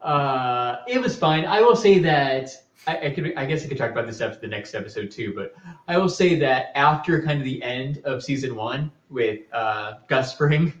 [0.00, 1.44] Uh, it was fine.
[1.44, 2.50] I will say that
[2.86, 3.34] I, I could.
[3.36, 5.32] I guess I could talk about this after the next episode too.
[5.34, 5.54] But
[5.86, 10.34] I will say that after kind of the end of season one with uh, Gus
[10.34, 10.72] Fring,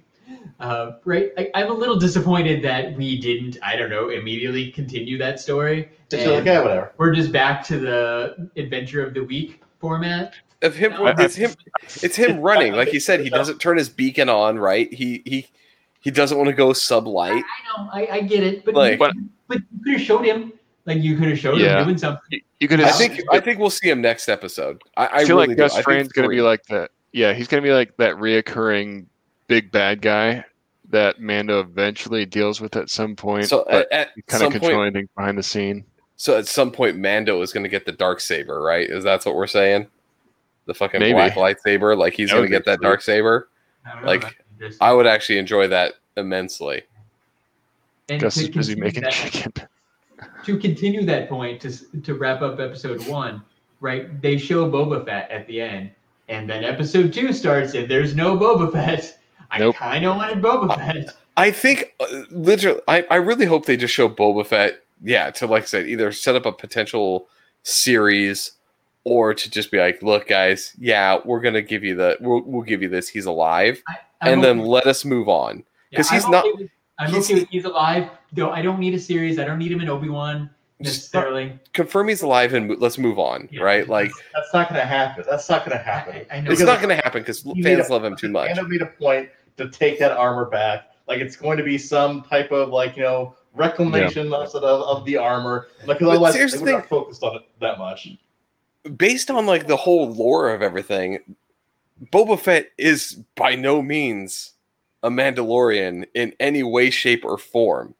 [0.60, 1.30] uh, right?
[1.38, 3.58] I, I'm a little disappointed that we didn't.
[3.62, 4.10] I don't know.
[4.10, 5.88] Immediately continue that story.
[6.08, 6.92] Just like, yeah, whatever.
[6.96, 10.34] We're just back to the adventure of the week format.
[10.62, 11.52] Of him, No, it's him.
[12.02, 12.72] It's him running.
[12.72, 14.58] Like he said, he doesn't turn his beacon on.
[14.58, 14.92] Right?
[14.92, 15.46] He he
[16.00, 17.44] he doesn't want to go sub I, light.
[17.44, 17.90] I know.
[17.92, 18.64] I, I get it.
[18.64, 19.14] But Like- but,
[19.46, 20.52] but you could have showed him.
[20.86, 21.78] Like you could have showed Yeah.
[21.78, 22.22] him doing something.
[22.30, 24.80] You, you could I think I think we'll see him next episode.
[24.96, 25.62] I, I, I feel really like do.
[25.62, 26.90] Gus I Fring's going to be like that.
[27.12, 29.06] Yeah, he's going to be like that reoccurring
[29.48, 30.44] big bad guy
[30.90, 33.46] that Mando eventually deals with at some point.
[33.48, 35.84] So but at, at kind some of controlling point, things behind the scene.
[36.16, 38.62] so at some point, Mando is going to get the dark saber.
[38.62, 38.88] Right?
[38.88, 39.88] Is that what we're saying?
[40.66, 41.14] The fucking Maybe.
[41.14, 41.96] black lightsaber.
[41.96, 42.84] Like he's going to get that sweet.
[42.86, 43.48] dark saber.
[43.84, 44.24] I Like.
[44.80, 46.82] I would actually enjoy that immensely.
[48.08, 49.52] And Gus to is busy making that- chicken.
[50.44, 53.42] to continue that point to to wrap up episode one,
[53.80, 54.20] right?
[54.20, 55.90] They show Boba Fett at the end,
[56.28, 59.17] and then episode two starts, and there's no Boba Fett.
[59.50, 59.76] I Nope.
[59.76, 61.14] kind of wanted Boba Fett.
[61.36, 64.82] I think uh, literally, I, I really hope they just show Boba Fett.
[65.02, 67.28] Yeah, to like I said, either set up a potential
[67.62, 68.52] series
[69.04, 72.62] or to just be like, look, guys, yeah, we're gonna give you the, we'll, we'll
[72.62, 73.08] give you this.
[73.08, 73.82] He's alive,
[74.20, 75.62] I'm and then let us move on.
[75.90, 78.10] yeah, 'cause he's I'm not- okay with- I'm he's- okay with he's alive.
[78.32, 79.38] Though I don't need a series.
[79.38, 80.50] I don't need him in Obi Wan
[80.82, 81.58] Just necessarily.
[81.72, 83.62] confirm he's alive and let's move on, Yeah.
[83.62, 83.88] right?
[83.88, 85.24] Like That's not going to happen.
[85.30, 86.26] That's not going to happen.
[86.30, 86.50] I, I know.
[86.50, 88.50] it's not going to happen because fans a- love him too much.
[88.58, 90.90] And made a point to take that armor back.
[91.06, 95.04] Like it's going to be some type of like you know reclamation of, of, of
[95.04, 95.68] the armor.
[95.86, 98.08] Like 'cause But otherwise here's they the not focused on it that much.
[98.96, 101.36] Based on like the whole lore of everything,
[102.12, 104.52] Boba Fett is by no means
[105.02, 107.94] a Mandalorian in any way, shape, or form.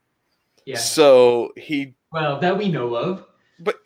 [0.65, 0.77] yeah.
[0.77, 3.25] So he Well, that we know of.
[3.61, 3.77] But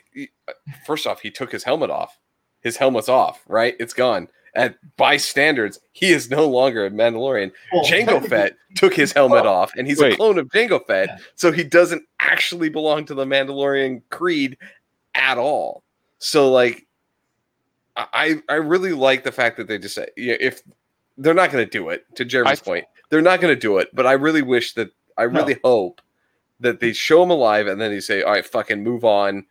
[0.48, 0.52] uh,
[0.86, 2.18] first off, he took his helmet off.
[2.60, 3.74] His helmet's off, right?
[3.80, 4.28] It's gone.
[4.54, 7.52] And by standards, he is no longer a Mandalorian.
[7.72, 11.08] Well, Jango Fett took his helmet oh, off, and he's a clone of Jango Fett,
[11.08, 11.16] Yeah.
[11.36, 14.58] so he doesn't actually belong to the Mandalorian creed
[15.14, 15.82] at all.
[16.18, 16.86] So, like,
[17.96, 20.62] I I really like the fact that they just say, yeah, if
[21.16, 23.78] they're not going to do it, to Jeremy's I- point, they're not going to do
[23.78, 23.88] it.
[23.94, 26.00] But I really wish that I really hope
[26.60, 29.46] that they show him alive, and then they say, all right, fucking move on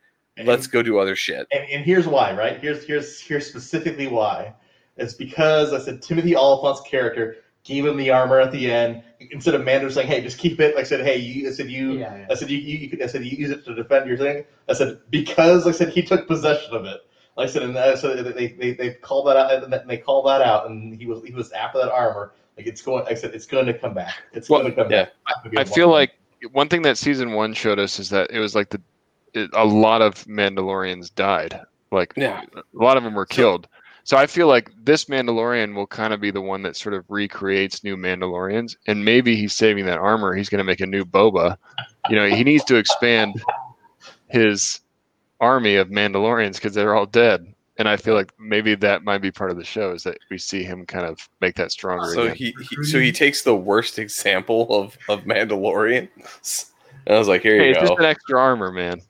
[0.46, 1.48] let's go do other shit.
[1.52, 2.60] And, and here's why, right?
[2.60, 4.54] Here's here's here's specifically why.
[5.02, 9.54] It's because I said Timothy Olyphant's character gave him the armor at the end instead
[9.56, 12.16] of Mando saying, "Hey, just keep it." I said, "Hey, you." I said, "You." Yeah,
[12.18, 12.28] yeah.
[12.30, 14.46] I said, "You." you, you could- I said, "You use it to defend your thing."
[14.70, 17.02] I said, "Because," I said, "He took possession of it."
[17.38, 19.98] Like I said, and uh, I said they, they they called that out, and they
[19.98, 22.34] called that out, and he was he was after that armor.
[22.58, 23.06] Like it's going.
[23.08, 24.16] I said, it's going to come back.
[24.34, 25.06] It's Well, going to come yeah.
[25.26, 25.58] back.
[25.58, 26.12] I feel like
[26.52, 28.82] one thing that season one showed us is that it was like the
[29.34, 31.60] it, a lot of Mandalorians died.
[31.92, 32.42] Like Yeah.
[32.56, 33.66] a lot of them were killed.
[33.66, 33.81] So
[34.18, 37.84] I feel like this Mandalorian will kind of be the one that sort of recreates
[37.84, 40.36] new Mandalorians, and maybe he's saving that armor.
[40.36, 41.58] He's going to make a new Boba.
[42.10, 43.42] You know, he needs to expand
[44.30, 44.80] his
[45.40, 47.54] army of Mandalorians because they're all dead.
[47.78, 50.38] And I feel like maybe that might be part of the show is that we
[50.38, 52.14] see him kind of make that stronger.
[52.14, 52.36] So again.
[52.36, 56.08] he, he so he takes the worst example of of Mandalorian.
[57.06, 57.88] And I was like, here hey, you it's go.
[57.88, 59.02] just an extra armor, man.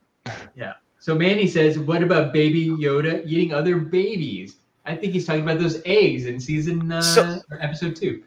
[0.56, 0.74] Yeah.
[1.00, 5.60] So Manny says, "What about Baby Yoda eating other babies?" I think he's talking about
[5.60, 8.24] those eggs in season uh, So- or episode two.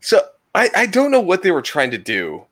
[0.00, 0.20] So
[0.54, 2.44] I, I don't know what they were trying to do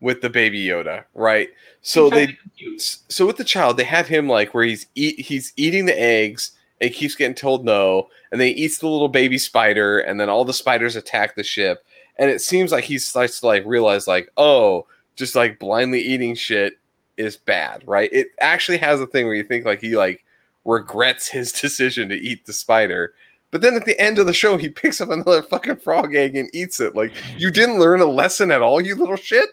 [0.00, 1.50] with the baby Yoda, right?
[1.82, 2.80] So they to be cute.
[3.08, 6.52] so with the child, they have him like where he's eat he's eating the eggs
[6.80, 10.18] and he keeps getting told no, and then he eats the little baby spider, and
[10.20, 11.84] then all the spiders attack the ship,
[12.18, 16.34] and it seems like he starts to like realize like, oh, just like blindly eating
[16.34, 16.78] shit
[17.16, 18.10] is bad, right?
[18.12, 20.24] It actually has a thing where you think like he like
[20.66, 23.14] regrets his decision to eat the spider.
[23.52, 26.36] But then at the end of the show, he picks up another fucking frog egg
[26.36, 26.94] and eats it.
[26.94, 29.50] Like, you didn't learn a lesson at all, you little shit.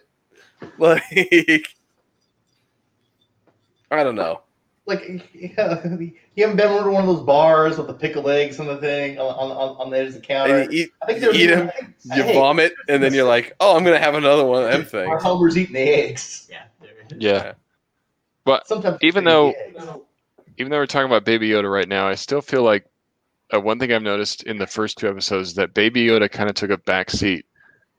[0.78, 1.02] Like,
[3.90, 4.40] I don't know.
[4.86, 5.02] like
[5.34, 8.78] yeah, you haven't been to one of those bars with the pickled eggs and the
[8.78, 10.56] thing on on, on, on the edge of the counter.
[10.56, 13.02] And you eat, I think you there's eat 'em, I think- you hey, vomit, and
[13.02, 15.08] then you're like, oh, I'm gonna have another one of them things.
[15.08, 16.48] Our Homer's eating the eggs.
[16.50, 16.64] Yeah.
[16.80, 16.90] there.
[17.18, 17.52] Yeah.
[18.44, 19.88] But Sometimes Even though- the eggs.
[20.58, 22.86] Even though we're talking about Baby Yoda right now, I still feel like
[23.54, 26.48] uh, one thing I've noticed in the first two episodes is that Baby Yoda kind
[26.48, 27.44] of took a back seat,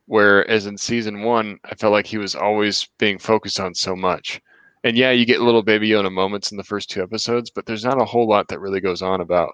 [0.05, 4.41] whereas in season one, I felt like he was always being focused on so much.
[4.83, 7.83] And yeah, you get little Baby Yoda moments in the first two episodes, but there's
[7.83, 9.53] not a whole lot that really goes on about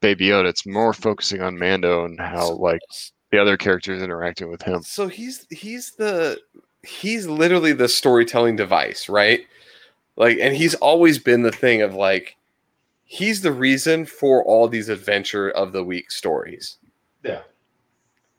[0.00, 0.46] Baby Yoda.
[0.46, 2.80] It's more focusing on Mando and how like
[3.32, 4.82] the other characters interacting with him.
[4.82, 6.38] So he's he's the
[6.82, 9.40] he's literally the storytelling device, right?
[10.16, 12.36] Like, and he's always been the thing of like,
[13.04, 16.76] he's the reason for all these adventure of the week stories.
[17.22, 17.42] Yeah.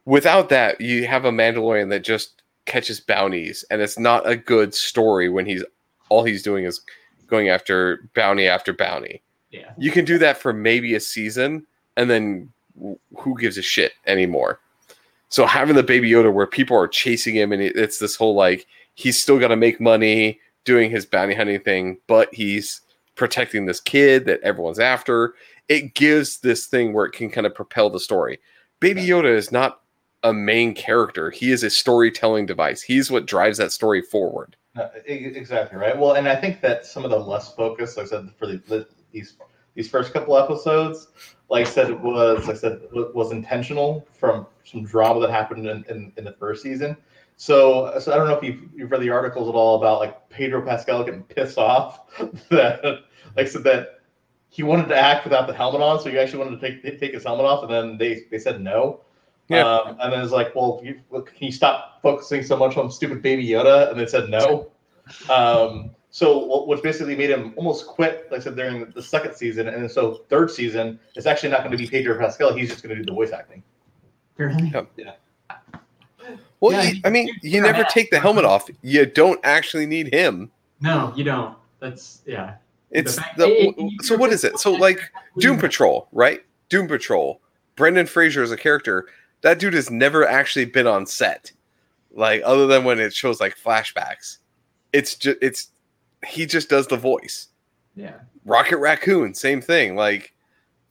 [0.05, 4.73] Without that, you have a Mandalorian that just catches bounties, and it's not a good
[4.73, 5.63] story when he's
[6.09, 6.81] all he's doing is
[7.27, 9.21] going after bounty after bounty.
[9.51, 9.71] Yeah.
[9.77, 11.65] You can do that for maybe a season,
[11.97, 12.51] and then
[13.17, 14.59] who gives a shit anymore?
[15.29, 18.67] So having the Baby Yoda where people are chasing him, and it's this whole like
[18.93, 22.81] he's still got to make money doing his bounty hunting thing, but he's
[23.15, 25.35] protecting this kid that everyone's after.
[25.69, 28.39] It gives this thing where it can kind of propel the story.
[28.79, 29.81] Baby Yoda is not
[30.23, 32.81] a main character; he is a storytelling device.
[32.81, 34.55] He's what drives that story forward.
[34.75, 35.97] Uh, e- exactly right.
[35.97, 38.57] Well, and I think that some of the less focus, like I said, for the,
[38.67, 39.37] the, these
[39.75, 41.09] these first couple episodes,
[41.49, 45.67] like I said, it was like I said was intentional from some drama that happened
[45.67, 46.97] in, in, in the first season.
[47.37, 50.29] So, so I don't know if you've, you've read the articles at all about like
[50.29, 52.17] Pedro Pascal getting pissed off
[52.49, 52.81] that,
[53.35, 53.99] like I said, that
[54.49, 57.13] he wanted to act without the helmet on, so he actually wanted to take take
[57.13, 59.01] his helmet off, and then they they said no.
[59.49, 59.67] Yeah.
[59.67, 63.21] Um, and then it's like, well, you, can you stop focusing so much on stupid
[63.21, 63.91] Baby Yoda?
[63.91, 64.71] And they said no.
[65.29, 69.33] Um, so what- which basically made him almost quit, like I said, during the second
[69.35, 69.67] season.
[69.67, 72.53] And so third season, it's actually not going to be Pedro Pascal.
[72.53, 73.61] He's just going to do the voice acting.
[74.37, 74.71] Really?
[76.61, 78.69] Well, Yeah, you- I mean, you never take the helmet off.
[78.81, 80.51] You don't actually need him.
[80.79, 81.57] No, you don't.
[81.81, 82.55] That's yeah.
[82.91, 84.15] It's fact- the it- it- so.
[84.15, 84.57] What is it?
[84.57, 85.01] So like
[85.37, 86.45] Doom Patrol, right?
[86.69, 87.41] Doom Patrol.
[87.75, 89.07] Brendan Fraser is a character.
[89.41, 91.51] That dude has never actually been on set,
[92.13, 94.37] like other than when it shows like flashbacks.
[94.93, 95.71] It's just it's
[96.25, 97.47] he just does the voice.
[97.95, 98.15] Yeah.
[98.45, 99.95] Rocket Raccoon, same thing.
[99.95, 100.33] Like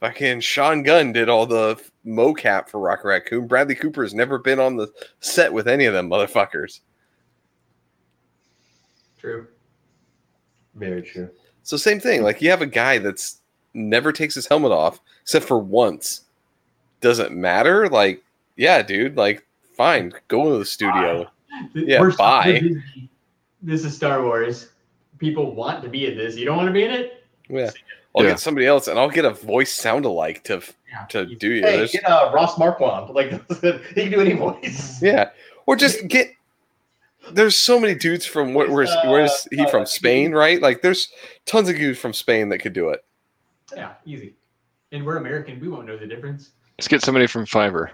[0.00, 3.46] fucking Sean Gunn did all the mocap for Rocket Raccoon.
[3.46, 6.80] Bradley Cooper has never been on the set with any of them motherfuckers.
[9.18, 9.46] True.
[10.74, 11.30] Very true.
[11.62, 12.22] So same thing.
[12.22, 13.40] Like you have a guy that's
[13.74, 16.22] never takes his helmet off except for once.
[17.00, 17.88] Doesn't matter.
[17.88, 18.22] Like,
[18.56, 19.16] yeah, dude.
[19.16, 21.30] Like, fine, go to the studio.
[21.72, 22.62] Yeah, First off, bye.
[23.62, 24.70] This is Star Wars.
[25.24, 26.36] People want to be in this.
[26.36, 27.24] You don't want to be in it?
[27.48, 27.70] Yeah,
[28.14, 28.30] I'll Yeah.
[28.32, 31.06] get somebody else, and I'll get a voice sound alike to Yeah.
[31.08, 31.62] to do you.
[31.62, 33.08] Hey, There's- get uh, Ross Marquand.
[33.14, 33.30] Like
[33.94, 35.00] he can do any voice.
[35.02, 35.30] yeah,
[35.64, 36.32] or just get.
[37.32, 39.86] There's so many dudes from where, where's Uh, where's he uh, from?
[39.86, 40.60] Spain, right?
[40.60, 41.08] Like, there's
[41.46, 43.02] tons of dudes from Spain that could do it.
[43.74, 44.34] Yeah, easy.
[44.92, 45.58] And we're American.
[45.58, 46.50] We won't know the difference.
[46.78, 47.92] Let's get somebody from Fiverr.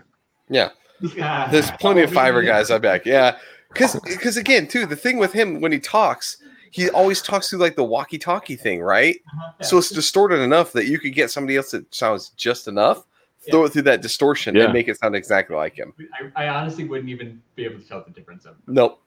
[0.48, 0.70] Yeah.
[1.00, 3.06] There's plenty of Fiverr guys, I bet.
[3.06, 3.38] Yeah,
[3.72, 6.38] because because again, too, the thing with him when he talks,
[6.70, 9.16] he always talks through like the walkie-talkie thing, right?
[9.34, 9.66] Uh-huh, yeah.
[9.66, 13.04] So it's distorted enough that you could get somebody else that sounds just enough,
[13.50, 14.64] throw it through that distortion, Yeah.
[14.64, 15.92] and make it sound exactly like him.
[16.36, 19.00] I, I honestly wouldn't even be able to tell the difference of Nope.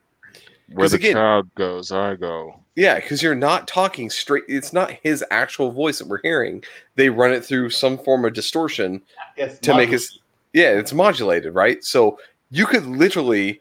[0.70, 2.59] Where 'Cause the again- child goes, I go.
[2.76, 4.45] Yeah, because you're not talking straight.
[4.47, 6.64] It's not his actual voice that we're hearing.
[6.95, 9.01] They run it through some form of distortion
[9.38, 9.95] It's to make modulated.
[9.95, 10.20] us.
[10.53, 11.84] Yeah, it's modulated, right?
[11.84, 12.18] So
[12.49, 13.59] you could literally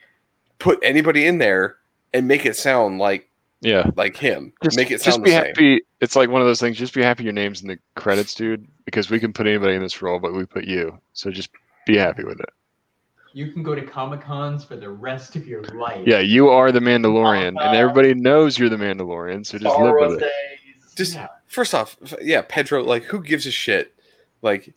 [0.58, 1.76] put anybody in there
[2.14, 3.28] and make it sound like
[3.62, 3.90] Yeah.
[3.96, 4.52] like him.
[4.62, 5.46] Just, make it just be the same.
[5.46, 5.82] happy.
[6.00, 6.76] It's like one of those things.
[6.76, 8.66] Just be happy your name's in the credits, dude.
[8.84, 10.98] Because we can put anybody in this role, but we put you.
[11.14, 11.48] So just
[11.86, 12.50] be happy with it.
[13.32, 16.02] You can go to Comic Cons for the rest of your life.
[16.06, 19.46] Yeah, you are the Mandalorian, Uh, and everybody knows you're the Mandalorian.
[19.46, 20.32] So just Star live Wars with it.
[20.96, 21.28] Just Yeah.
[21.46, 22.82] first off, yeah, Pedro.
[22.82, 23.94] Like, who gives a shit?
[24.42, 24.74] Like,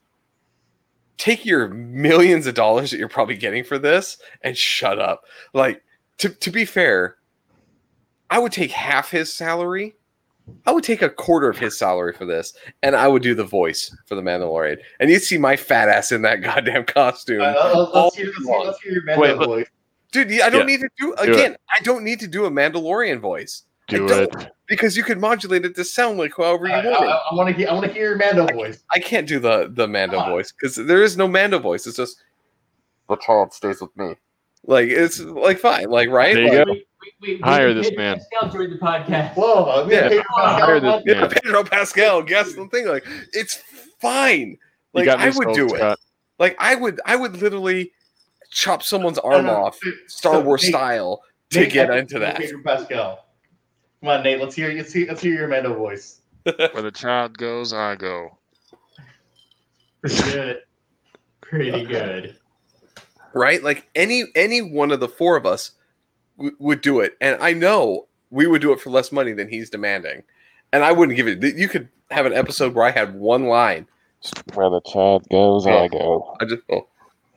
[1.17, 5.23] take your millions of dollars that you're probably getting for this and shut up.
[5.53, 5.83] Like,
[6.19, 7.17] to to be fair,
[8.29, 9.95] I would take half his salary.
[10.67, 12.53] I would take a quarter of his salary for this,
[12.83, 14.77] and I would do the voice for the Mandalorian.
[14.99, 17.41] And you'd see my fat ass in that goddamn costume.
[17.41, 19.67] Uh, let's, let's, hear, let's, hear, let's hear your Mando Wait, voice.
[20.11, 20.75] Dude, I don't Yeah.
[20.77, 21.55] need to do Do again.
[21.75, 24.51] I don't need to do a Mandalorian voice Do don't- it.
[24.67, 27.05] because you can modulate it to sound like however you I, want.
[27.05, 27.09] it.
[27.09, 27.69] I, want to hear.
[27.69, 28.83] I want to hear your Mando voice.
[28.91, 31.85] I can't do the the Mando Come voice because there is no Mando voice.
[31.87, 32.21] It's just
[33.09, 34.13] the child stays with me.
[34.63, 36.33] Like it's like fine, like right.
[36.35, 36.75] There you Like, go.
[37.05, 38.17] Wait, wait, wait, Hire this Pedro man.
[38.19, 39.35] Pascal joined the podcast.
[39.35, 39.87] Whoa!
[39.89, 40.09] Yeah.
[40.09, 41.29] Pedro Hire this on- Yeah, man.
[41.29, 42.87] Pedro Pascal, guess the thing.
[42.87, 43.61] Like it's
[43.99, 44.57] fine.
[44.93, 45.99] Like I would sold, do it.
[46.39, 47.91] Like I would, I would literally
[48.49, 51.99] chop someone's arm No, no, off, Star so, Wars Nate, style, to Nate, get I
[51.99, 52.37] into that.
[52.37, 53.25] Pedro Pascal.
[54.01, 54.39] Come on, Nate.
[54.41, 54.71] Let's hear.
[54.73, 55.07] Let's hear.
[55.07, 56.21] Let's hear your Mando voice.
[56.43, 58.37] Where the child goes, I go.
[60.01, 60.61] Pretty good.
[61.41, 62.35] Pretty good.
[63.33, 63.61] right?
[63.63, 65.71] Like any any one of the four of us
[66.37, 69.47] w- would do it, and I know we would do it for less money than
[69.47, 70.23] he's demanding,
[70.73, 71.57] and I wouldn't give it.
[71.57, 73.87] You could have an episode where I had one line.
[74.53, 76.35] Where the child goes, I go.
[76.39, 76.87] I just oh,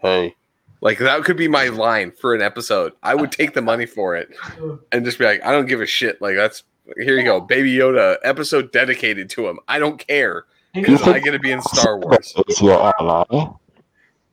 [0.00, 0.34] hey,
[0.80, 2.92] like that could be my line for an episode.
[3.02, 4.30] I would take the money for it
[4.92, 6.20] and just be like, I don't give a shit.
[6.22, 6.62] Like that's
[6.96, 9.58] here you go, Baby Yoda episode dedicated to him.
[9.68, 12.32] I don't care because I get to be in Star Wars.
[12.36, 13.50] It's your ally.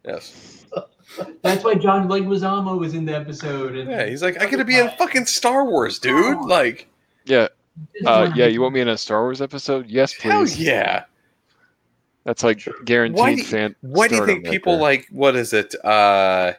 [0.06, 0.55] Yes.
[1.42, 3.76] That's why John Leguizamo was in the episode.
[3.76, 6.40] And Yeah, he's like, I get to be in fucking Star Wars, dude.
[6.42, 6.88] Like,
[7.26, 7.48] Yeah,
[8.06, 8.46] uh, yeah.
[8.48, 9.88] You want me in a Star Wars episode?
[9.88, 10.24] Yes, please.
[10.32, 10.60] hell please.
[10.60, 11.04] yeah.
[12.24, 13.76] That's like guaranteed Why do you- fan.
[13.82, 14.82] Why do you think people there.
[14.82, 15.76] like what is it?
[15.86, 16.54] Uh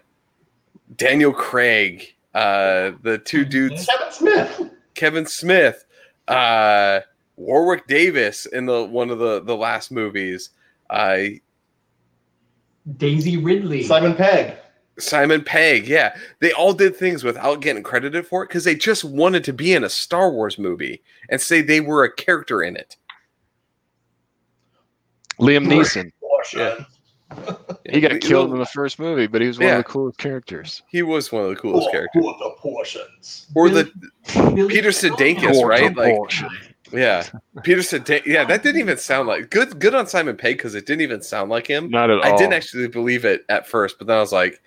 [0.97, 4.71] Daniel Craig, uh the two dudes Kevin Smith.
[4.95, 5.85] Kevin Smith,
[6.29, 7.01] uh
[7.37, 10.51] Warwick Davis in the one of the the last movies,
[10.89, 11.19] uh
[12.97, 13.83] Daisy Ridley.
[13.83, 14.55] Simon Pegg.
[14.99, 16.17] Simon Pegg, yeah.
[16.41, 19.75] They all did things without getting credited for it because they just wanted to be
[19.75, 22.97] in a Star Wars movie and say they were a character in it.
[25.41, 26.11] Liam Neeson?
[26.21, 26.87] Portion.
[27.91, 29.75] He got We- killed in the first movie, but he was one Yeah.
[29.79, 30.83] of the coolest characters.
[30.89, 32.23] He was one of the coolest Who- characters.
[32.23, 33.47] who are the portions?
[33.55, 33.91] Or the
[34.33, 35.11] Billy Peter Crystal.
[35.17, 35.95] Sudeikis, right?
[35.97, 36.49] Like Portion.
[36.93, 37.25] Yeah,
[37.63, 38.27] Peter Sudeikis.
[38.27, 39.79] Yeah, that didn't even sound like good.
[39.81, 41.91] Good on Simon Pegg because it didn't even sound like him.
[41.91, 42.25] Not at all.
[42.25, 44.61] I didn't actually believe it at first, but then I was like,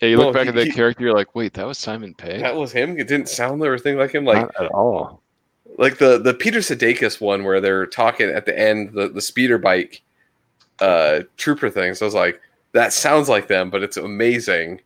[0.00, 2.14] Yeah, you look back he- at that he- character, you're like, wait, that was Simon
[2.14, 2.40] Pegg?
[2.40, 2.98] That was him.
[2.98, 4.24] It didn't sound or anything like him.
[4.24, 5.22] Like Not at all.
[5.78, 9.58] like the the Peter Sudeikis one where they're talking at the end the the speeder
[9.58, 10.02] bike
[10.80, 12.00] uh trooper things.
[12.02, 12.40] I was like,
[12.72, 14.80] that sounds like them, but it's amazing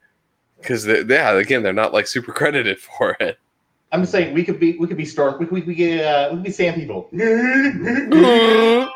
[0.61, 3.39] because yeah, again, they're not like super credited for it.
[3.93, 5.41] I'm just saying we could be we could be Stark.
[5.41, 7.09] we could we could be uh, we could be sand people.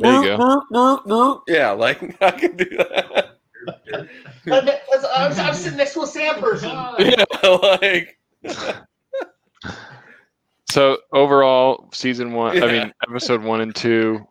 [0.00, 1.42] There you go.
[1.46, 3.38] Yeah, like I can do that.
[5.14, 6.70] I'm, I'm sitting next to a sand person.
[6.70, 7.24] yeah,
[7.82, 8.18] like
[10.68, 12.72] So overall, season one, I Yeah.
[12.84, 14.26] mean, episode one and two,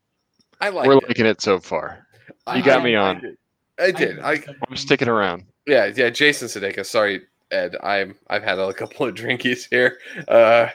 [0.59, 1.07] I like we're it.
[1.07, 2.05] liking it so far.
[2.47, 3.21] I- You got I- me I on.
[3.21, 3.37] did.
[3.79, 4.19] I did.
[4.19, 5.45] I I'm sticking around.
[5.67, 6.09] yeah yeah.
[6.09, 6.87] Jason Sudeikis.
[6.87, 7.21] Sorry,
[7.51, 7.75] Ed.
[7.83, 9.97] I'm I've had a couple of drinkies here.
[10.27, 10.67] Uh,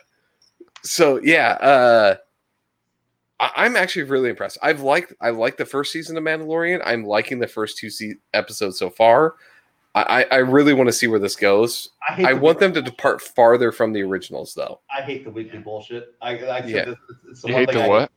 [0.82, 1.50] so yeah.
[1.52, 2.16] Uh,
[3.40, 4.58] I, I'm actually really impressed.
[4.62, 6.80] I've liked I like the first season of Mandalorian.
[6.84, 9.34] I'm liking the first two se- episodes so far.
[9.94, 11.90] I, I I really want to see where this goes.
[12.08, 14.80] I, I the- want them to depart farther from the originals, though.
[14.96, 16.14] I hate the weekly bullshit.
[16.22, 16.84] I, I Yeah.
[16.86, 18.12] this, it's, it's the You hate the I, what?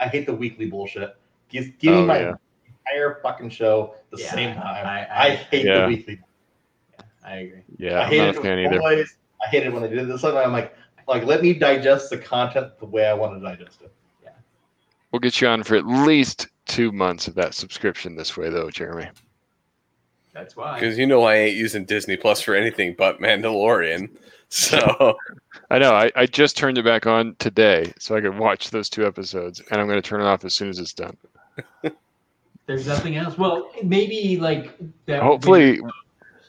[0.00, 1.16] I hate the weekly bullshit.
[1.48, 2.34] Give, give me Oh, my yeah.
[2.86, 4.86] entire fucking show the Yeah, same time.
[4.86, 5.82] I- I, I- hate Yeah.
[5.82, 6.20] the weekly.
[7.28, 7.62] I agree.
[7.78, 8.80] Yeah, I I'm hate not it a when fan it either.
[8.80, 10.24] always- I hate it when they did this.
[10.24, 10.76] I'm like,
[11.06, 13.92] like let me digest the content the way I want to digest it.
[14.24, 14.30] Yeah.
[15.12, 18.68] We'll get you on for at least two months of that subscription this way, though,
[18.70, 19.08] Jeremy.
[20.34, 20.74] That's why.
[20.74, 24.10] Because you know I ain't using Disney Plus for anything but Mandalorian.
[24.50, 25.14] So
[25.70, 25.92] I know.
[25.92, 29.60] I, I just turned it back on today so I could watch those two episodes,
[29.70, 31.14] and I'm going to turn it off as soon as it's done.
[32.66, 33.36] There's nothing else.
[33.36, 34.74] Well, maybe like
[35.04, 35.22] that.
[35.22, 35.90] Hopefully, Winter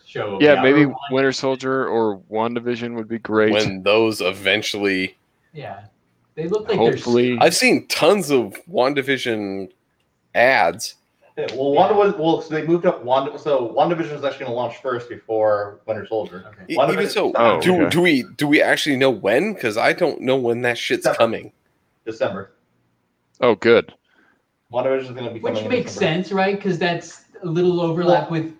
[0.09, 0.37] show.
[0.41, 3.53] yeah, maybe or one- Winter Soldier or WandaVision would be great.
[3.53, 5.15] when those eventually,
[5.53, 5.81] Yeah,
[6.35, 9.69] they look like Hopefully, I've seen tons of Wandavision
[10.35, 10.95] ads.
[11.37, 12.41] Yeah, well, Wanda was well.
[12.41, 13.03] So they moved up.
[13.05, 13.39] Wanda.
[13.39, 16.43] So WandaVision is actually going to launch first before Winter Soldier.
[16.47, 16.73] Okay.
[16.73, 17.89] E- Even so, Oh, do, okay.
[17.89, 19.53] do we do we actually know when?
[19.53, 21.17] Because I don't know when that shit's December.
[21.17, 21.51] coming.
[22.05, 22.51] December.
[23.41, 23.93] oh, good.
[24.73, 25.53] WandaVision is going to be coming.
[25.55, 26.23] Which makes December.
[26.23, 26.55] sense, right?
[26.57, 28.53] Because that's a little overlap with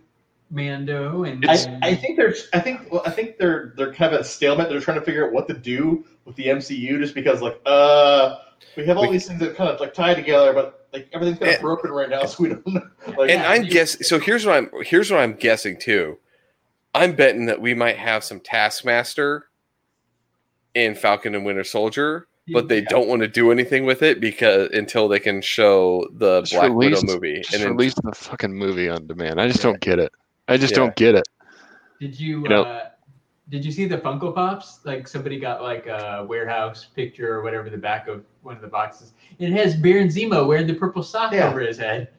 [0.50, 1.46] Mando and.
[1.48, 4.70] I, I think they're I think well, I think they're they're kind of at stalemate.
[4.70, 8.38] They're trying to figure out what to do with the MCU just because like uh
[8.76, 11.40] we have all We- these things that kind of like tie together, but like everything's
[11.40, 12.82] kind of And- broken right now, so we don't know.
[13.08, 14.20] Like, And Yeah, I'm you- guess so.
[14.20, 16.18] Here's what I'm here's what I'm guessing too.
[16.96, 19.46] I'm betting that we might have some Taskmaster
[20.74, 22.90] in Falcon and Winter Soldier, but they Yeah.
[22.90, 26.72] don't want to do anything with it because until they can show the Just Black
[26.72, 27.38] release- Widow movie.
[27.42, 29.40] Just And then, release the fucking movie on demand.
[29.40, 29.72] I just Yeah.
[29.72, 30.12] don't get it.
[30.50, 30.78] I just Yeah.
[30.80, 31.28] don't get it.
[32.00, 32.86] Did you, You know- uh,
[33.50, 34.80] did you see the Funko Pops?
[34.86, 38.68] Like somebody got like a warehouse picture or whatever the back of one of the
[38.68, 39.14] boxes.
[39.40, 41.50] It has Baron Zemo wearing the purple sock Yeah.
[41.50, 42.10] over his head.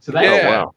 [0.00, 0.48] So that's, Oh Yeah.
[0.48, 0.74] wow,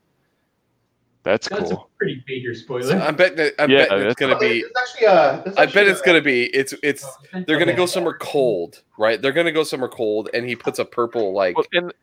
[1.23, 1.89] that's that's cool.
[1.93, 2.83] a pretty major spoiler.
[2.83, 4.61] so I bet that I Yeah, bet it's that's- gonna Oh, be.
[4.61, 6.45] there's actually uh there's I bet it's gonna be.
[6.45, 7.05] It's it's.
[7.45, 9.21] They're gonna go somewhere cold, right?
[9.21, 11.93] They're gonna go somewhere cold, and he puts a purple like Well, and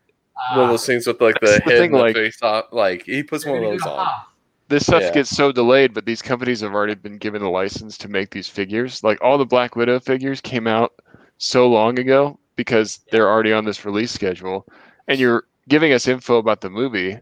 [0.53, 2.41] one of those things with like the That's the head thing, and the like- face
[2.43, 2.67] off.
[2.73, 4.07] Like he puts one of those on.
[4.07, 4.25] Hoth.
[4.69, 5.13] This stuff Yeah.
[5.13, 8.49] gets so delayed, but these companies have already been given the license to make these
[8.49, 9.03] figures.
[9.03, 10.93] Like all the Black Widow figures came out
[11.39, 14.67] so long ago because they're already on this release schedule,
[15.07, 17.19] and you're giving us info about the movie.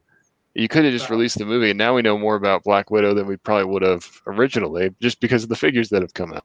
[0.55, 1.15] You could have just uh-huh.
[1.15, 3.83] released the movie, and now we know more about Black Widow than we probably would
[3.83, 6.45] have originally, just because of the figures that have come out,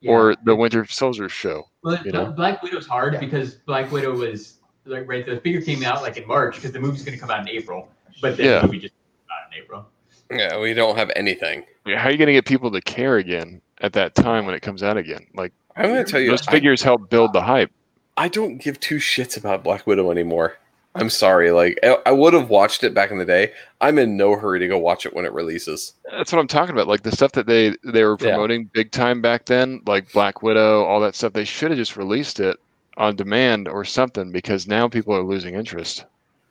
[0.00, 0.12] Yeah.
[0.12, 1.68] or the Winter Soldier show.
[1.82, 2.32] Well, you know?
[2.32, 3.20] Black Widow's hard Yeah.
[3.20, 5.24] because Black Widow was like right.
[5.24, 7.48] The figure came out like in March because the movie's going to come out in
[7.48, 7.88] April,
[8.22, 8.60] but then Yeah.
[8.60, 9.86] the movie just came out in April.
[10.34, 11.64] Yeah, we don't have anything.
[11.86, 14.54] Yeah, How are you going to get people to care again at that time when
[14.54, 15.26] it comes out again?
[15.34, 17.70] Like I'm gonna tell you, those I- figures help build the hype.
[18.16, 20.56] I don't give two shits about Black Widow anymore.
[20.94, 21.50] I'm sorry.
[21.50, 23.52] Like I, I would have watched it back in the day.
[23.80, 25.94] I'm in no hurry to go watch it when it releases.
[26.12, 26.86] That's what I'm talking about.
[26.86, 28.30] Like the stuff that they they were Yeah.
[28.30, 31.32] promoting big time back then, like Black Widow, all that stuff.
[31.32, 32.56] They should have just released it
[32.96, 36.04] on demand or something because now people are losing interest.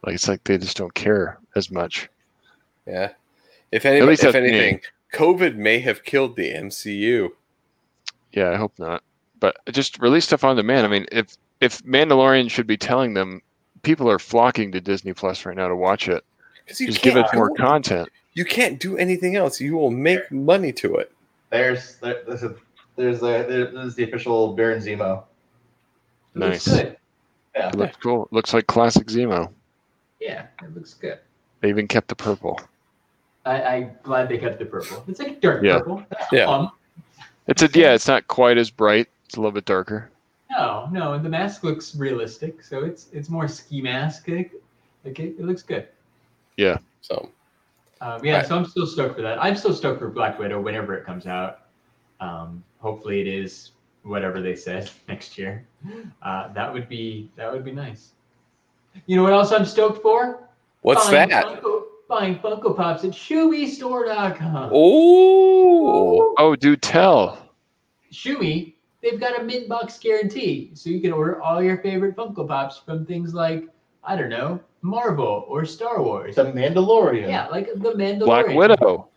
[0.06, 2.10] Like it's like they just don't care as much.
[2.86, 3.12] Yeah.
[3.74, 4.50] If any, least if that's me.
[4.50, 4.82] anything,
[5.14, 7.30] COVID may have killed the MCU.
[8.32, 9.04] Yeah, I hope not.
[9.40, 10.86] But just release stuff on demand.
[10.86, 13.42] I mean, if if Mandalorian should be telling them,
[13.82, 16.24] people are flocking to Disney Plus right now to watch it.
[16.78, 18.10] You Just give can't more do- content.
[18.34, 19.60] You can't do anything else.
[19.60, 21.12] You will make money to it.
[21.50, 22.56] There's there, there's a,
[22.96, 25.24] there's the there- there's the official Baron Zemo.
[26.36, 26.78] It looks Nice.
[26.78, 26.98] good.
[27.56, 27.70] Yeah.
[27.70, 28.26] It looks cool.
[28.26, 29.52] It looks like classic Zemo.
[30.20, 31.20] Yeah, it looks good.
[31.62, 32.60] They even kept the purple.
[33.46, 35.04] I, I'm glad they kept the purple.
[35.08, 35.80] It's like dark Yeah.
[35.80, 36.04] purple.
[36.32, 36.46] Yeah.
[36.46, 36.72] Um,
[37.48, 37.94] It's a yeah.
[37.94, 39.08] It's not quite as bright.
[39.26, 40.10] It's a little bit darker.
[40.52, 44.28] no, no, and the mask looks realistic, so it's it's more ski mask.
[44.28, 44.52] Like
[45.04, 45.88] it, it looks good.
[46.58, 46.78] Yeah.
[47.02, 47.30] So
[48.02, 48.48] Um, yeah, Right.
[48.48, 49.44] so I'm still stoked for that.
[49.44, 51.60] I'm still stoked for Black Widow whenever it comes out.
[52.22, 53.72] Um, hopefully, it is
[54.04, 55.66] whatever they said next year.
[56.22, 58.12] Uh, that would be that would be nice.
[59.08, 60.40] You know what else I'm stoked for?
[60.82, 61.46] What's buying that?
[61.46, 64.70] Funko, buying Funko Pops at ShumiStore.com.
[64.74, 67.38] Oh, Oh, do tell.
[68.12, 72.48] Shumi, they've got a mint box guarantee, so you can order all your favorite Funko
[72.48, 73.68] Pops from things like
[74.06, 76.36] I don't know, Marvel or Star Wars.
[76.36, 77.30] The Mandalorian.
[77.30, 78.26] Yeah, like the Mandalorian.
[78.26, 79.08] Black Widow.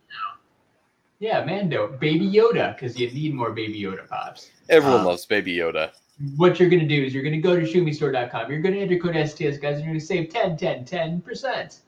[1.19, 4.51] Yeah, Mando, Baby Yoda, because you need more Baby Yoda pops.
[4.69, 5.91] everyone Uh, loves Baby Yoda.
[6.37, 8.51] What you're gonna do is you're gonna go to shumistore.com.
[8.51, 11.81] You're gonna enter code STS guys, and you're gonna save 10, 10, 10 percent.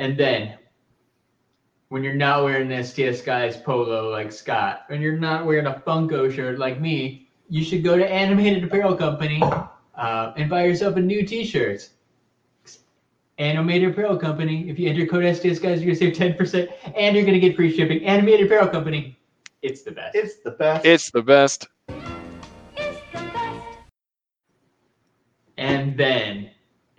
[0.00, 0.54] And then,
[1.90, 5.82] when you're not wearing an STS guys polo like Scott, and you're not wearing a
[5.86, 9.42] Funko shirt like me, you should go to Animated Apparel Company
[9.94, 11.86] uh, and buy yourself a new T-shirt.
[13.36, 14.70] Animated Apparel Company.
[14.70, 17.70] If you enter code STS guys, you're gonna save 10%, and you're gonna get free
[17.70, 18.02] shipping.
[18.06, 19.18] Animated Apparel Company.
[19.60, 20.16] It's the best.
[20.16, 20.86] It's the best.
[20.86, 21.66] It's the best.
[22.74, 23.68] It's the best.
[25.58, 26.49] And then,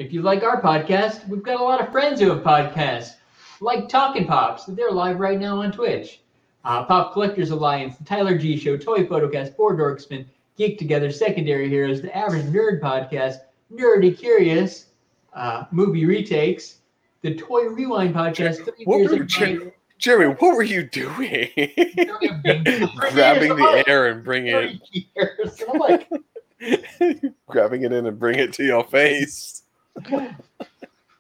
[0.01, 3.15] if you like our podcast, we've got a lot of friends who have podcasts,
[3.59, 4.65] like Talking Pops.
[4.65, 6.21] They're live right now on Twitch.
[6.65, 10.25] Uh, Pop Collectors Alliance, the Tyler G Show, Toy Photocast, Four Dorksmen,
[10.57, 13.37] Geek Together, Secondary Heroes, the Average Nerd Podcast,
[13.71, 14.87] Nerdy Curious,
[15.33, 16.77] uh, Movie Retakes,
[17.21, 18.63] the Toy Rewind Podcast.
[18.63, 19.71] Three What and you- Wine.
[19.99, 21.47] Jeremy, what were you doing?
[21.55, 24.81] Grabbing the air and bringing it,
[25.15, 25.61] years.
[25.71, 26.09] I'm like,
[27.47, 29.60] grabbing it in and bring it to your face.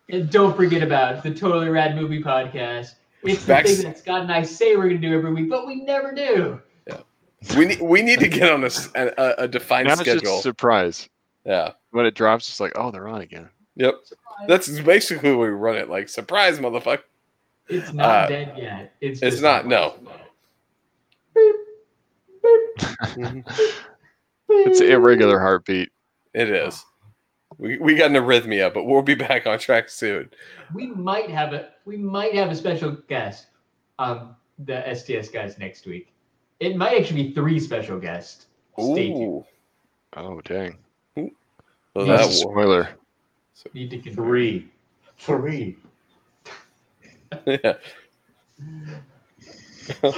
[0.09, 2.95] And don't forget about the Totally Rad Movie Podcast.
[3.23, 5.49] It's the Back- thing that Scott and I say we're going to do every week,
[5.49, 6.61] but we never do.
[7.57, 10.03] We need we need to get on a s- a, a- a defined Now it's
[10.03, 10.37] just schedule.
[10.39, 11.09] a surprise.
[11.43, 11.71] yeah.
[11.89, 13.49] When it drops, it's like, oh, they're on again.
[13.77, 13.95] Yep.
[14.47, 16.07] That's basically what we run it like.
[16.07, 17.01] Surprise, motherfucker.
[17.67, 18.93] It's not Uh, dead yet.
[19.01, 19.95] It's, it's just not, no.
[24.49, 25.89] It's an irregular heartbeat.
[26.33, 26.83] It is.
[27.61, 30.31] We, we got an arrhythmia, but we'll be back on track soon.
[30.73, 33.45] We might have a we might have a special guest
[33.99, 34.35] on
[34.65, 36.11] the STS guys next week.
[36.59, 38.47] It might actually be three special guests.
[38.79, 39.21] Stay tuned.
[39.21, 39.45] Ooh.
[40.17, 40.75] Oh, dang.
[41.15, 41.29] Well,
[41.93, 42.89] that That's a will- spoiler.
[43.75, 44.25] Need to confirm.
[44.25, 44.67] Three.
[45.19, 45.77] Three.
[47.45, 47.75] Yeah.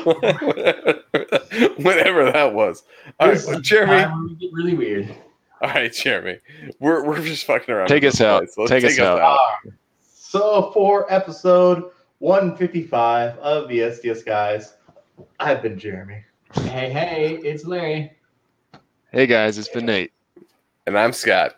[1.77, 2.83] Whatever that was.
[3.19, 4.27] All right, This well, is the Jeremy.
[4.29, 5.15] we get really weird.
[5.63, 6.39] All right, Jeremy.
[6.81, 7.87] We're, we're just fucking around.
[7.87, 8.39] Take us out.
[8.39, 8.57] place.
[8.57, 9.21] Let's Take us out.
[9.21, 9.59] Ah,
[10.13, 11.89] so for episode
[12.19, 14.73] 155 of the STS guys,
[15.39, 16.21] I've been Jeremy.
[16.53, 18.11] Hey, hey, it's Larry.
[19.13, 20.11] Hey, guys, it's been Nate.
[20.85, 21.55] And I'm Scott.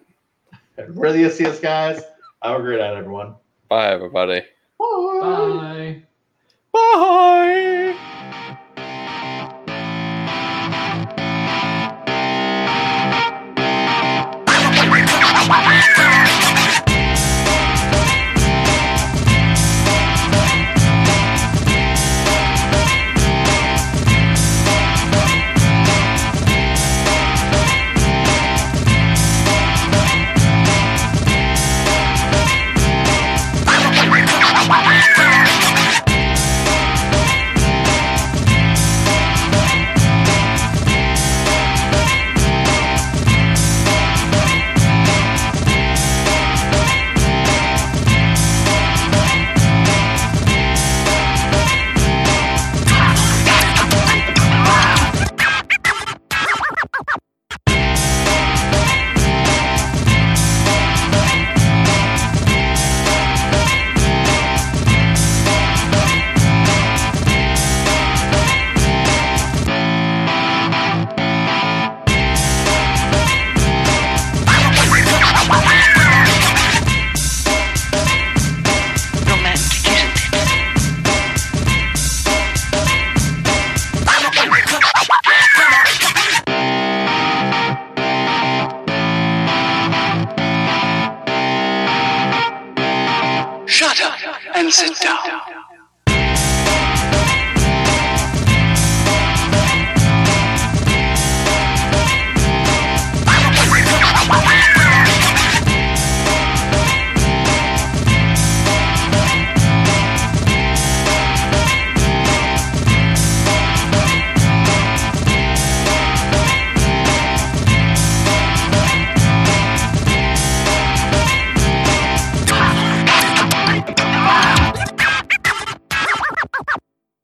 [0.77, 2.03] And we're the STS guys.
[2.43, 3.33] Have a great night, everyone.
[3.69, 4.43] Bye, everybody.